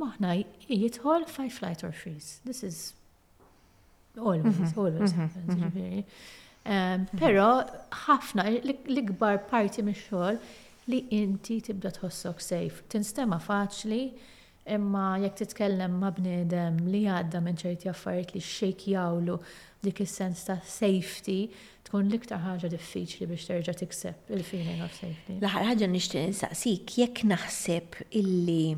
maħna 0.00 0.38
jitħol 0.70 1.26
fight, 1.28 1.52
flight 1.58 1.82
or 1.86 1.92
freeze. 1.94 2.38
This 2.46 2.62
is 2.66 2.94
always, 4.18 4.44
mhm. 4.44 4.72
always 4.78 5.12
mhm. 5.12 5.20
happens, 5.20 5.54
mhm. 5.58 6.04
Um, 6.68 7.04
Pero 7.16 7.44
ħafna, 8.04 8.44
l-ikbar 8.60 9.38
parti 9.48 9.80
mix-xogħol 9.86 10.36
li 10.92 11.00
inti 11.16 11.60
tibda 11.64 11.90
tħossok 11.96 12.42
sejf. 12.44 12.82
Tinstema 12.92 13.38
faċli, 13.40 14.00
imma 14.74 15.06
jekk 15.22 15.38
titkellem 15.42 15.94
ma' 16.02 16.10
bnedem 16.18 16.82
li 16.92 17.06
għadda 17.08 17.40
minn 17.44 17.56
ċerti 17.60 17.88
affarijiet 17.88 18.34
li 18.36 18.42
xejkjawlu 18.44 19.38
dik 19.86 20.02
is-sens 20.04 20.44
ta' 20.44 20.58
safety, 20.66 21.38
tkun 21.88 22.10
l-iktar 22.10 22.42
ħaġa 22.44 22.68
diffiċli 22.74 23.28
biex 23.30 23.48
terġa' 23.48 23.76
tikseb 23.84 24.34
il-feeling 24.36 24.82
of 24.84 24.92
safety. 24.92 25.38
L-aħħar 25.40 25.70
ħaġa 25.70 25.90
nixtieq 25.94 26.28
insaqsik 26.34 26.98
jekk 27.00 27.24
naħseb 27.32 28.00
illi 28.20 28.74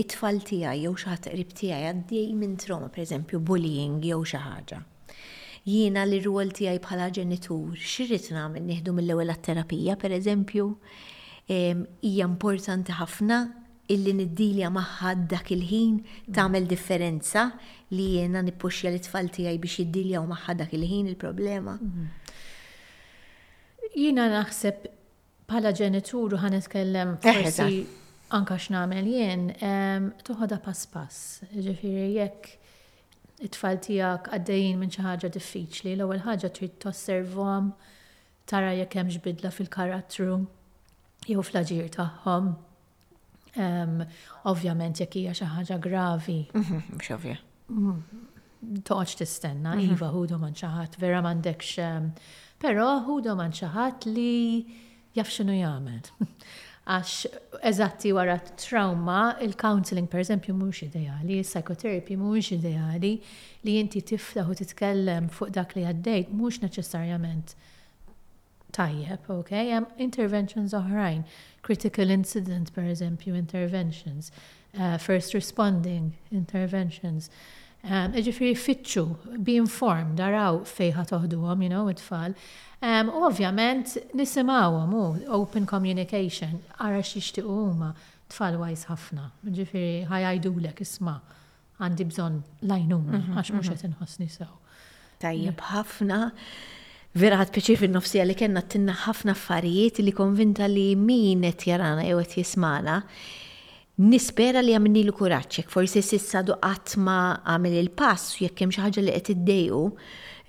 it-tfal 0.00 0.38
tiegħi 0.48 0.84
jew 0.86 0.92
xi 0.96 1.08
ħadd 1.10 1.24
qrib 1.34 1.50
tiegħi 1.60 1.86
għaddej 1.88 2.28
minn 2.40 2.54
trauma, 2.60 2.88
pereżempju 2.94 3.38
bullying 3.48 3.96
jew 4.06 4.20
xi 4.24 4.40
ħaġa. 4.40 4.78
Jiena 5.68 6.00
li 6.08 6.18
rwol 6.24 6.48
tiegħi 6.56 6.80
bħala 6.84 7.06
ġenitur 7.16 7.70
xirrid 7.76 8.26
nagħmel 8.32 8.64
nieħdu 8.70 8.90
mill-ewwel 8.96 9.30
terapija 9.48 9.94
pereżempju 10.00 10.64
hija 11.52 12.24
importanti 12.30 12.92
ħafna 12.96 13.36
illi 13.90 14.12
niddilja 14.22 14.68
maħħa 14.70 15.10
dak 15.34 15.48
il-ħin 15.56 15.96
tagħmel 16.32 16.64
differenza 16.70 17.42
li 17.92 18.06
jiena 18.16 18.38
nippuxxja 18.48 18.90
l-tfal 18.94 19.26
tiegħi 19.36 19.56
biex 19.66 19.74
jiddilja 19.82 20.18
u 20.22 20.26
maħħa 20.32 20.52
dak 20.62 20.72
il-ħin 20.78 21.06
il-problema. 21.12 21.72
Mhm. 21.82 22.04
Jiena 23.98 24.22
naħseb 24.38 24.78
bħala 25.50 25.70
ġenituru 25.76 26.36
ħanetkellem 26.44 27.10
eh, 27.18 27.22
forsi 27.26 27.70
Anka 28.30 28.54
x'namel 28.62 29.08
jien, 29.10 29.48
toħodha 30.26 30.58
pass 30.62 30.84
pass. 30.92 31.40
Ġifieri 31.50 32.12
jekk 32.14 32.52
it-tfal 33.48 33.80
tiegħek 33.82 34.30
għaddejjin 34.36 34.78
minn 34.78 34.92
xi 34.94 35.02
ħaġa 35.02 35.30
diffiċli, 35.34 35.94
l-ewwel 35.96 36.22
ħaġa 36.26 36.50
trid 36.58 36.76
tosservhom 36.84 37.70
tara 38.50 38.70
jekk 38.78 39.00
hemmx 39.00 39.22
bidla 39.24 39.50
fil-karattru 39.56 40.38
jew 41.26 41.42
fl-aġir 41.42 41.90
tagħhom. 41.98 42.52
Ovvjament 44.52 45.02
jekk 45.02 45.24
hija 45.24 45.34
xi 45.40 45.50
ħaġa 45.56 45.80
gravi. 45.88 46.38
Mhm, 46.54 46.80
mhux 46.94 47.12
ovvja. 47.16 47.36
Mm, 47.66 48.24
toqgħodx 48.86 49.18
tistenna, 49.24 49.74
mhm. 49.74 49.96
iva 49.98 50.12
ħudu 50.14 50.38
man 50.44 50.54
xi 50.54 50.70
ħadd 50.70 51.02
vera 51.02 51.18
m'għandekx. 51.26 51.76
Però 52.62 52.90
ħudu 53.10 53.34
man 53.42 53.50
xi 53.58 53.74
ħadd 53.74 54.10
li 54.14 54.32
jaf 55.18 55.34
x'inhu 55.40 55.58
jagħmel. 55.64 56.12
għax 56.90 57.62
eżatti 57.68 58.10
wara 58.16 58.34
trauma, 58.58 59.36
il-counseling 59.44 60.08
per 60.10 60.22
eżempju 60.24 60.54
mhux 60.56 60.80
ideali, 60.88 61.36
il-psychotherapy 61.38 62.16
mhux 62.18 62.48
ideali 62.56 63.10
li 63.66 63.76
inti 63.78 64.02
tifla 64.02 64.42
u 64.50 64.54
titkellem 64.58 65.28
fuq 65.30 65.52
dak 65.54 65.76
li 65.76 65.84
għaddejt 65.86 66.32
mhux 66.34 66.58
neċessarjament 66.64 67.54
tajjeb, 68.74 69.28
ok? 69.36 69.52
Hemm 69.70 69.86
interventions 70.02 70.74
oħrajn, 70.80 71.22
critical 71.66 72.10
incident 72.14 72.72
per 72.74 72.90
eżempju 72.90 73.38
interventions, 73.38 74.32
uh, 74.74 74.96
first 74.98 75.34
responding 75.34 76.10
interventions. 76.30 77.30
Um, 77.82 78.12
Ġifiri 78.20 78.52
fitxu, 78.60 79.02
be 79.40 79.54
informed, 79.56 80.10
daraw 80.20 80.58
fejħa 80.68 81.04
toħduhom, 81.14 81.62
you 81.64 81.70
know, 81.72 81.86
it-tfal. 81.88 82.34
Um, 82.84 83.08
u 83.08 83.22
ovvjament 83.24 83.94
nisimawhom 84.16 84.92
u 84.98 85.04
open 85.38 85.64
communication, 85.70 86.58
ara 86.76 87.00
xixti 87.00 87.40
huma 87.44 87.94
tfal 88.30 88.58
wajs 88.60 88.84
ħafna. 88.90 89.30
Ġifiri 89.56 90.04
ħajajdulek 90.12 90.82
isma' 90.84 91.16
għandi 91.80 92.06
bżon 92.10 92.38
lajnum 92.68 93.08
mhm, 93.16 93.40
għax 93.40 93.54
mux 93.56 93.64
mhm. 93.64 93.72
qed 93.78 93.90
inħossni 93.92 94.28
sew. 94.28 94.54
Tajjeb 95.24 95.66
ħafna. 95.72 96.20
Vera 97.16 97.40
għad 97.42 97.56
pieċir 97.56 97.80
fil 97.80 97.94
nofsija 97.96 98.28
li 98.28 98.36
kena 98.38 98.60
tinna 98.70 98.92
ħafna 99.08 99.32
affarijiet 99.32 100.04
li 100.04 100.12
konvinta 100.14 100.68
li 100.70 100.90
min 100.96 101.48
qed 101.48 101.70
jarana 101.72 102.04
jew 102.06 102.20
qed 102.28 102.42
jismana 102.44 103.00
Nispera 104.00 104.62
li 104.64 104.72
għamni 104.72 105.02
l-kuraċ, 105.04 105.58
jek 105.60 105.72
forsi 105.74 106.00
sissa 106.00 106.40
duqat 106.46 106.94
ma 107.04 107.18
għamil 107.44 107.74
il-pass, 107.82 108.38
jek 108.40 108.54
kem 108.56 108.70
xaħġa 108.72 109.02
li 109.04 109.12
għet 109.16 109.28
id-deju, 109.34 109.80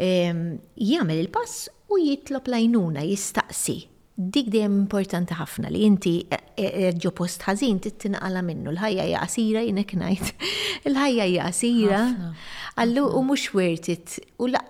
ehm, 0.07 0.45
jgħamil 0.79 1.19
il-pass 1.25 1.65
u 1.91 1.97
jitlob 1.99 2.47
lajnuna, 2.53 3.03
jistaqsi. 3.03 3.75
Dik 4.21 4.51
dejjem 4.53 4.77
importanti 4.85 5.35
ħafna 5.35 5.71
li 5.73 5.81
inti 5.83 6.13
e, 6.31 6.39
e, 6.55 6.67
e, 6.67 6.87
ġo 6.95 7.11
post 7.17 7.43
ħażin 7.47 7.81
tittinqala 7.87 8.43
minnu 8.45 8.71
l-ħajja 8.75 9.05
hija 9.09 9.25
qasira 9.25 9.65
jinek 9.67 9.95
ngħid. 9.99 10.47
Il-ħajja 10.91 11.27
hija 11.33 11.49
qasira. 11.49 12.01
Allu 12.85 13.03
u 13.17 13.21
mhux 13.25 13.49
wirtit 13.57 14.15
u 14.39 14.47
la 14.53 14.63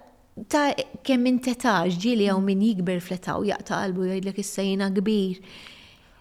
ta' 0.49 0.71
kemm 1.05 1.29
intetaġ 1.35 1.99
ġieli 2.01 2.31
jew 2.31 2.39
min 2.41 2.65
jikber 2.71 3.03
fletaw 3.03 3.43
jaqta' 3.45 3.77
qalbu 3.83 4.09
jgħidlek 4.09 4.41
issa 4.41 4.65
jiena 4.65 4.89
kbir. 4.95 5.41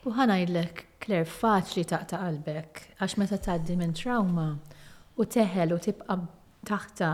U 0.04 0.12
jgħidlek 0.12 0.88
Kler 1.00 1.24
faċli 1.26 1.84
taqta 1.88 2.18
qalbek, 2.20 2.80
għax 3.00 3.16
meta 3.20 3.38
tgħaddi 3.40 3.76
minn 3.80 3.94
trauma 3.96 4.48
u 5.20 5.24
teħel 5.32 5.72
u 5.72 5.78
tibqa 5.86 6.16
taħta, 6.68 7.08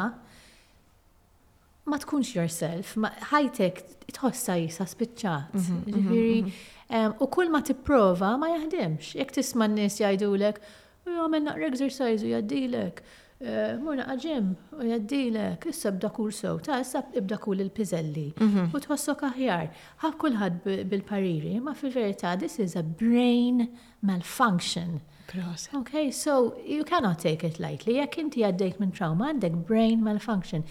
ma 1.87 1.99
tkunx 2.03 2.33
yourself, 2.35 2.97
ma 2.99 3.13
ħajtek 3.31 3.85
tħossa 4.17 4.57
jisa 4.63 4.89
spiċċat. 4.91 5.55
Mhm, 5.55 5.85
mhm, 5.93 6.17
mhm. 6.17 7.21
u 7.23 7.29
kull 7.31 7.53
ma 7.55 7.63
tipprova 7.63 8.33
ma 8.43 8.51
jaħdimx. 8.57 9.15
Jek 9.23 9.37
tisma' 9.39 9.71
nis 9.71 10.01
jajdulek, 10.03 10.59
jgħidulek, 10.67 11.21
għamel 11.23 11.47
naqra 11.47 11.71
exercise 11.71 12.27
u 12.27 12.35
jgħaddilek. 12.35 13.05
Eh, 13.37 13.77
Murna 13.85 14.07
għagġem, 14.15 14.47
u 14.81 14.87
jaddilek, 14.89 15.67
issa 15.69 15.91
bda 15.93 16.09
kull 16.17 16.31
sow, 16.33 16.57
ta' 16.65 16.79
issa 16.81 17.03
ibda 17.21 17.37
kull 17.43 17.61
il-pizelli, 17.61 18.31
mhm. 18.41 18.71
u 18.73 18.81
tħossok 18.81 19.27
aħjar, 19.29 19.67
ħa 20.01 20.11
kullħad 20.23 20.77
bil-pariri, 20.89 21.51
ma 21.61 21.75
fil-verità, 21.77 22.33
this 22.41 22.57
is 22.65 22.73
a 22.73 22.83
brain 22.85 23.67
malfunction. 24.01 25.03
Process. 25.29 25.69
Okay, 25.83 26.13
so 26.13 26.55
you 26.65 26.83
cannot 26.87 27.19
take 27.19 27.43
it 27.45 27.59
lightly. 27.61 27.97
Jekk 27.99 28.21
inti 28.25 28.45
għaddejt 28.47 28.79
minn 28.81 28.95
trauma, 28.97 29.29
għandek 29.35 29.61
brain 29.69 30.01
malfunction. 30.07 30.63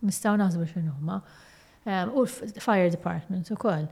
nistaw 0.03 0.35
naħsbu 0.35 0.67
xinuma, 0.73 1.21
u 2.19 2.27
fire 2.27 2.91
department 2.91 3.53
u 3.55 3.59
koll. 3.63 3.87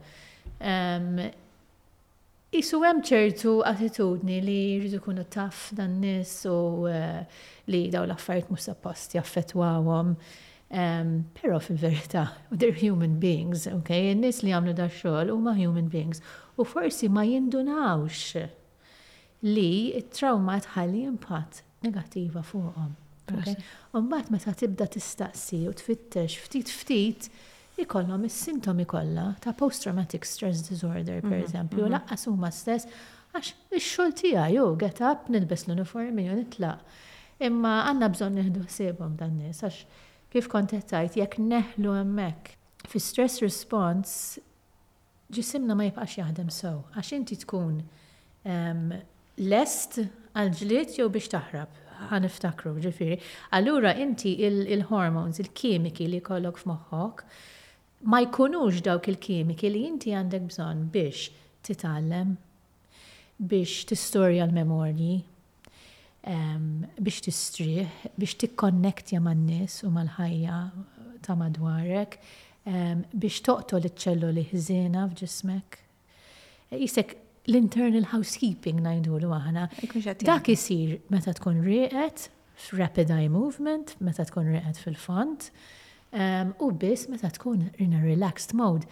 Isu 2.55 2.79
hemm 2.83 2.99
ċertu 3.03 3.55
attitudni 3.67 4.41
li 4.43 4.57
jridu 4.79 4.99
kunu 5.03 5.23
taf 5.31 5.69
dan 5.75 5.95
nis 6.01 6.35
u 6.47 6.85
eh, 6.87 7.23
li 7.71 7.81
daw 7.91 8.03
l-affarijiet 8.07 8.51
mhux 8.53 8.67
suppost 8.69 9.15
jaffettwawhom. 9.17 10.13
Uh, 10.15 10.44
Um, 10.71 11.25
pero 11.39 11.59
fil-verità, 11.59 12.33
they're 12.51 12.71
human 12.71 13.19
beings, 13.19 13.67
ok? 13.67 13.89
nis 14.17 14.41
li 14.41 14.49
għamlu 14.49 14.73
da 14.73 14.87
xogħol 14.89 15.29
huma 15.29 15.53
human 15.57 15.89
beings. 15.93 16.21
U 16.57 16.65
forsi 16.65 17.07
ma 17.09 17.21
jindunawx 17.27 18.45
li 19.45 19.91
it-trauma 19.99 20.57
tħalli 20.65 21.03
impatt 21.05 21.61
negattiva 21.85 22.41
fuqhom. 22.41 22.95
Okay? 23.29 23.53
Umbat 23.97 24.31
meta 24.33 24.53
tibda 24.57 24.87
tistaqsi 24.89 25.63
u 25.69 25.73
tfittex 25.73 26.35
ftit 26.47 26.69
ftit 26.73 27.29
ikollhom 27.81 28.25
is-sintomi 28.25 28.85
kollha 28.89 29.35
ta' 29.41 29.53
post-traumatic 29.53 30.25
stress 30.25 30.63
disorder, 30.69 31.21
per 31.21 31.41
mhm, 31.43 31.43
eżempju, 31.45 31.81
mhm. 31.83 31.91
laqqas 31.97 32.25
huma 32.31 32.49
stess 32.53 32.87
għax 33.37 33.51
ix-xogħol 33.75 34.13
tiegħi 34.21 34.55
jew 34.57 34.63
oh, 34.65 34.73
get 34.79 34.97
up, 35.03 35.29
nilbes 35.33 35.67
l-uniformi 35.67 36.25
jew 36.29 36.37
nitlaq. 36.41 36.97
Imma 37.45 37.75
għandna 37.89 38.09
bżonn 38.15 38.37
nieħdu 38.39 38.65
ħsiebhom 38.69 39.13
dan 39.21 39.35
nies 39.43 39.61
għax 39.67 40.01
kif 40.35 40.49
kont 40.51 40.73
qed 40.75 41.15
jekk 41.15 41.37
neħlu 41.39 41.93
hemmhekk. 41.95 42.55
Fi 42.91 42.99
stress 43.01 43.39
response 43.41 44.41
ġisimna 45.33 45.77
ma 45.79 45.85
jibqax 45.87 46.17
jaħdem 46.19 46.49
sew 46.51 46.81
għax 46.99 47.11
inti 47.17 47.37
tkun 47.45 47.77
ehm, 48.43 48.89
lest 49.47 50.01
għal 50.35 50.51
ġlied 50.59 50.97
jew 50.99 51.07
biex 51.15 51.31
taħrab 51.37 51.79
għaniftakru 52.09 52.73
ġifiri. 52.83 53.15
Allura 53.55 53.93
inti 54.03 54.33
il-hormones, 54.43 55.39
il-kimiki 55.39 56.09
li 56.11 56.19
kollok 56.27 56.59
f'moħħok, 56.59 57.23
ma 58.11 58.19
jkunux 58.27 58.83
dawk 58.83 59.07
il-kimiki 59.13 59.71
li 59.71 59.85
inti 59.87 60.11
għandek 60.19 60.49
bżon 60.51 60.83
biex 60.93 61.29
titgħallem, 61.69 62.35
biex 63.39 63.87
tistorja 63.93 64.43
l-memorji, 64.49 65.21
biex 66.99 67.21
tistriħ, 67.21 67.89
biex 68.17 68.35
tikkonnektja 68.41 69.19
man-nies 69.21 69.83
u 69.85 69.91
mal-ħajja 69.93 70.57
ta' 71.25 71.35
madwarek, 71.37 72.17
biex 72.65 73.41
toqtol 73.45 73.85
iċ-ċelluli 73.85 74.45
ħżiena 74.51 75.03
f'ġismek. 75.11 75.77
Jisek 76.73 77.15
l-internal 77.45 78.07
housekeeping 78.11 78.81
l 78.81 78.87
aħna. 79.37 79.67
Dak 80.25 80.49
isir 80.49 80.99
meta 81.13 81.33
tkun 81.37 81.61
rieqet, 81.61 82.29
rapid 82.73 83.11
eye 83.13 83.29
movement, 83.29 83.93
meta 84.01 84.25
tkun 84.25 84.49
rieqet 84.49 84.81
fil-font, 84.81 85.51
u 86.59 86.71
biss 86.71 87.07
meta 87.09 87.29
tkun 87.37 87.69
in 87.77 87.93
a 87.93 88.01
relaxed 88.01 88.53
mode. 88.55 88.87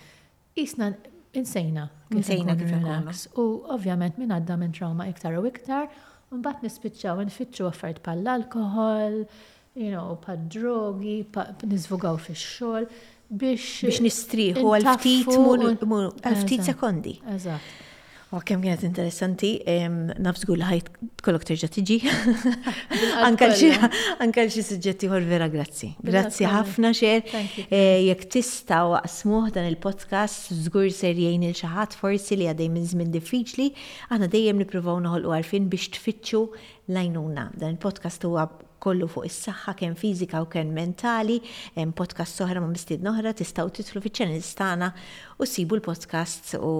Isna 0.55 0.93
insejna. 1.33 1.89
Insejna 2.13 2.53
kif 2.55 3.33
U 3.41 3.47
ovvjament 3.73 4.19
minn 4.21 4.31
għadda 4.35 4.57
minn 4.61 4.73
trauma 4.75 5.07
iktar 5.09 5.33
u 5.39 5.47
iktar, 5.49 5.87
Mbagħad 6.33 6.65
nispiċċaw 6.65 7.19
nfittxu 7.27 7.65
affarijiet 7.69 7.99
bħal 8.05 8.29
alkohol, 8.35 9.17
you 9.77 9.91
know, 9.91 10.15
bħal 10.23 10.41
drogi, 10.55 11.17
nizvugaw 11.69 12.17
fix-xogħol 12.27 12.87
biex 13.33 13.85
biex 13.87 14.01
nistriħu 14.07 14.73
għal 14.77 14.89
ftit 14.95 15.33
għal 15.33 16.37
ftit 16.41 16.69
sekondi. 16.71 17.15
Eżatt. 17.37 17.79
U 18.33 18.39
kemm 18.41 18.63
kienet 18.65 18.81
interessanti, 18.87 19.49
nafsgur 20.25 20.57
li 20.57 20.65
ħajt 20.65 20.87
kollok 21.25 21.43
terġa 21.45 21.67
tiġi. 21.75 21.97
Ankal 23.27 24.49
xi 24.49 24.63
suġġetti 24.69 25.09
għor 25.11 25.27
vera 25.29 25.49
grazzi. 25.53 25.91
Grazzi 26.01 26.47
ħafna 26.49 26.91
xer. 26.97 27.21
Eh, 27.67 28.07
jekk 28.07 28.25
tista' 28.33 28.81
waqsmuh 28.95 29.51
dan 29.53 29.69
il-podcast 29.69 30.49
żgur 30.65 30.89
ser 30.95 31.13
jgħin 31.13 31.45
il 31.51 31.55
xaħat 31.61 31.93
forsi 31.99 32.39
li 32.41 32.49
għadej 32.49 32.73
minn 32.73 32.89
żmien 32.95 33.13
diffiċli, 33.13 33.69
aħna 34.09 34.31
dejjem 34.33 34.63
nippruvaw 34.63 34.97
u 35.27 35.37
għarfin 35.37 35.69
biex 35.69 35.93
tfittxu 35.99 36.41
lajnuna. 36.89 37.51
Dan 37.53 37.75
il-podcast 37.77 38.25
huwa 38.25 38.49
kollu 38.83 39.07
fuq 39.11 39.25
is-saħħa 39.29 39.73
kemm 39.79 39.99
fiżika 39.99 40.41
u 40.43 40.47
kemm 40.55 40.75
mentali, 40.79 41.37
hemm 41.77 41.93
podcast 41.97 42.41
soħra 42.41 42.59
ma' 42.63 42.69
mistied 42.73 43.05
noħra 43.07 43.31
tistgħu 43.39 43.71
titlu 43.79 44.01
fiċ-channels 44.03 44.51
tagħna 44.59 44.91
u 45.43 45.47
sibu 45.49 45.79
l-podcasts 45.79 46.57
u 46.59 46.73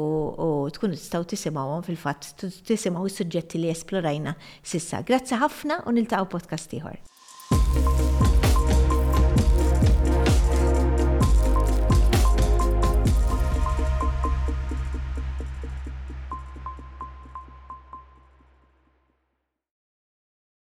tkunu 0.75 0.99
tistgħu 0.99 1.25
tisimgħuhom 1.35 1.87
fil-fatt 1.87 2.45
tisimgħu 2.73 3.09
s-suġġetti 3.13 3.63
li 3.63 3.71
esplorajna 3.77 4.35
sissa. 4.61 5.03
Grazzi 5.11 5.39
ħafna 5.45 5.81
u 5.87 5.95
niltaqgħu 6.01 6.31
podcast 6.37 6.79
ieħor. 6.81 8.32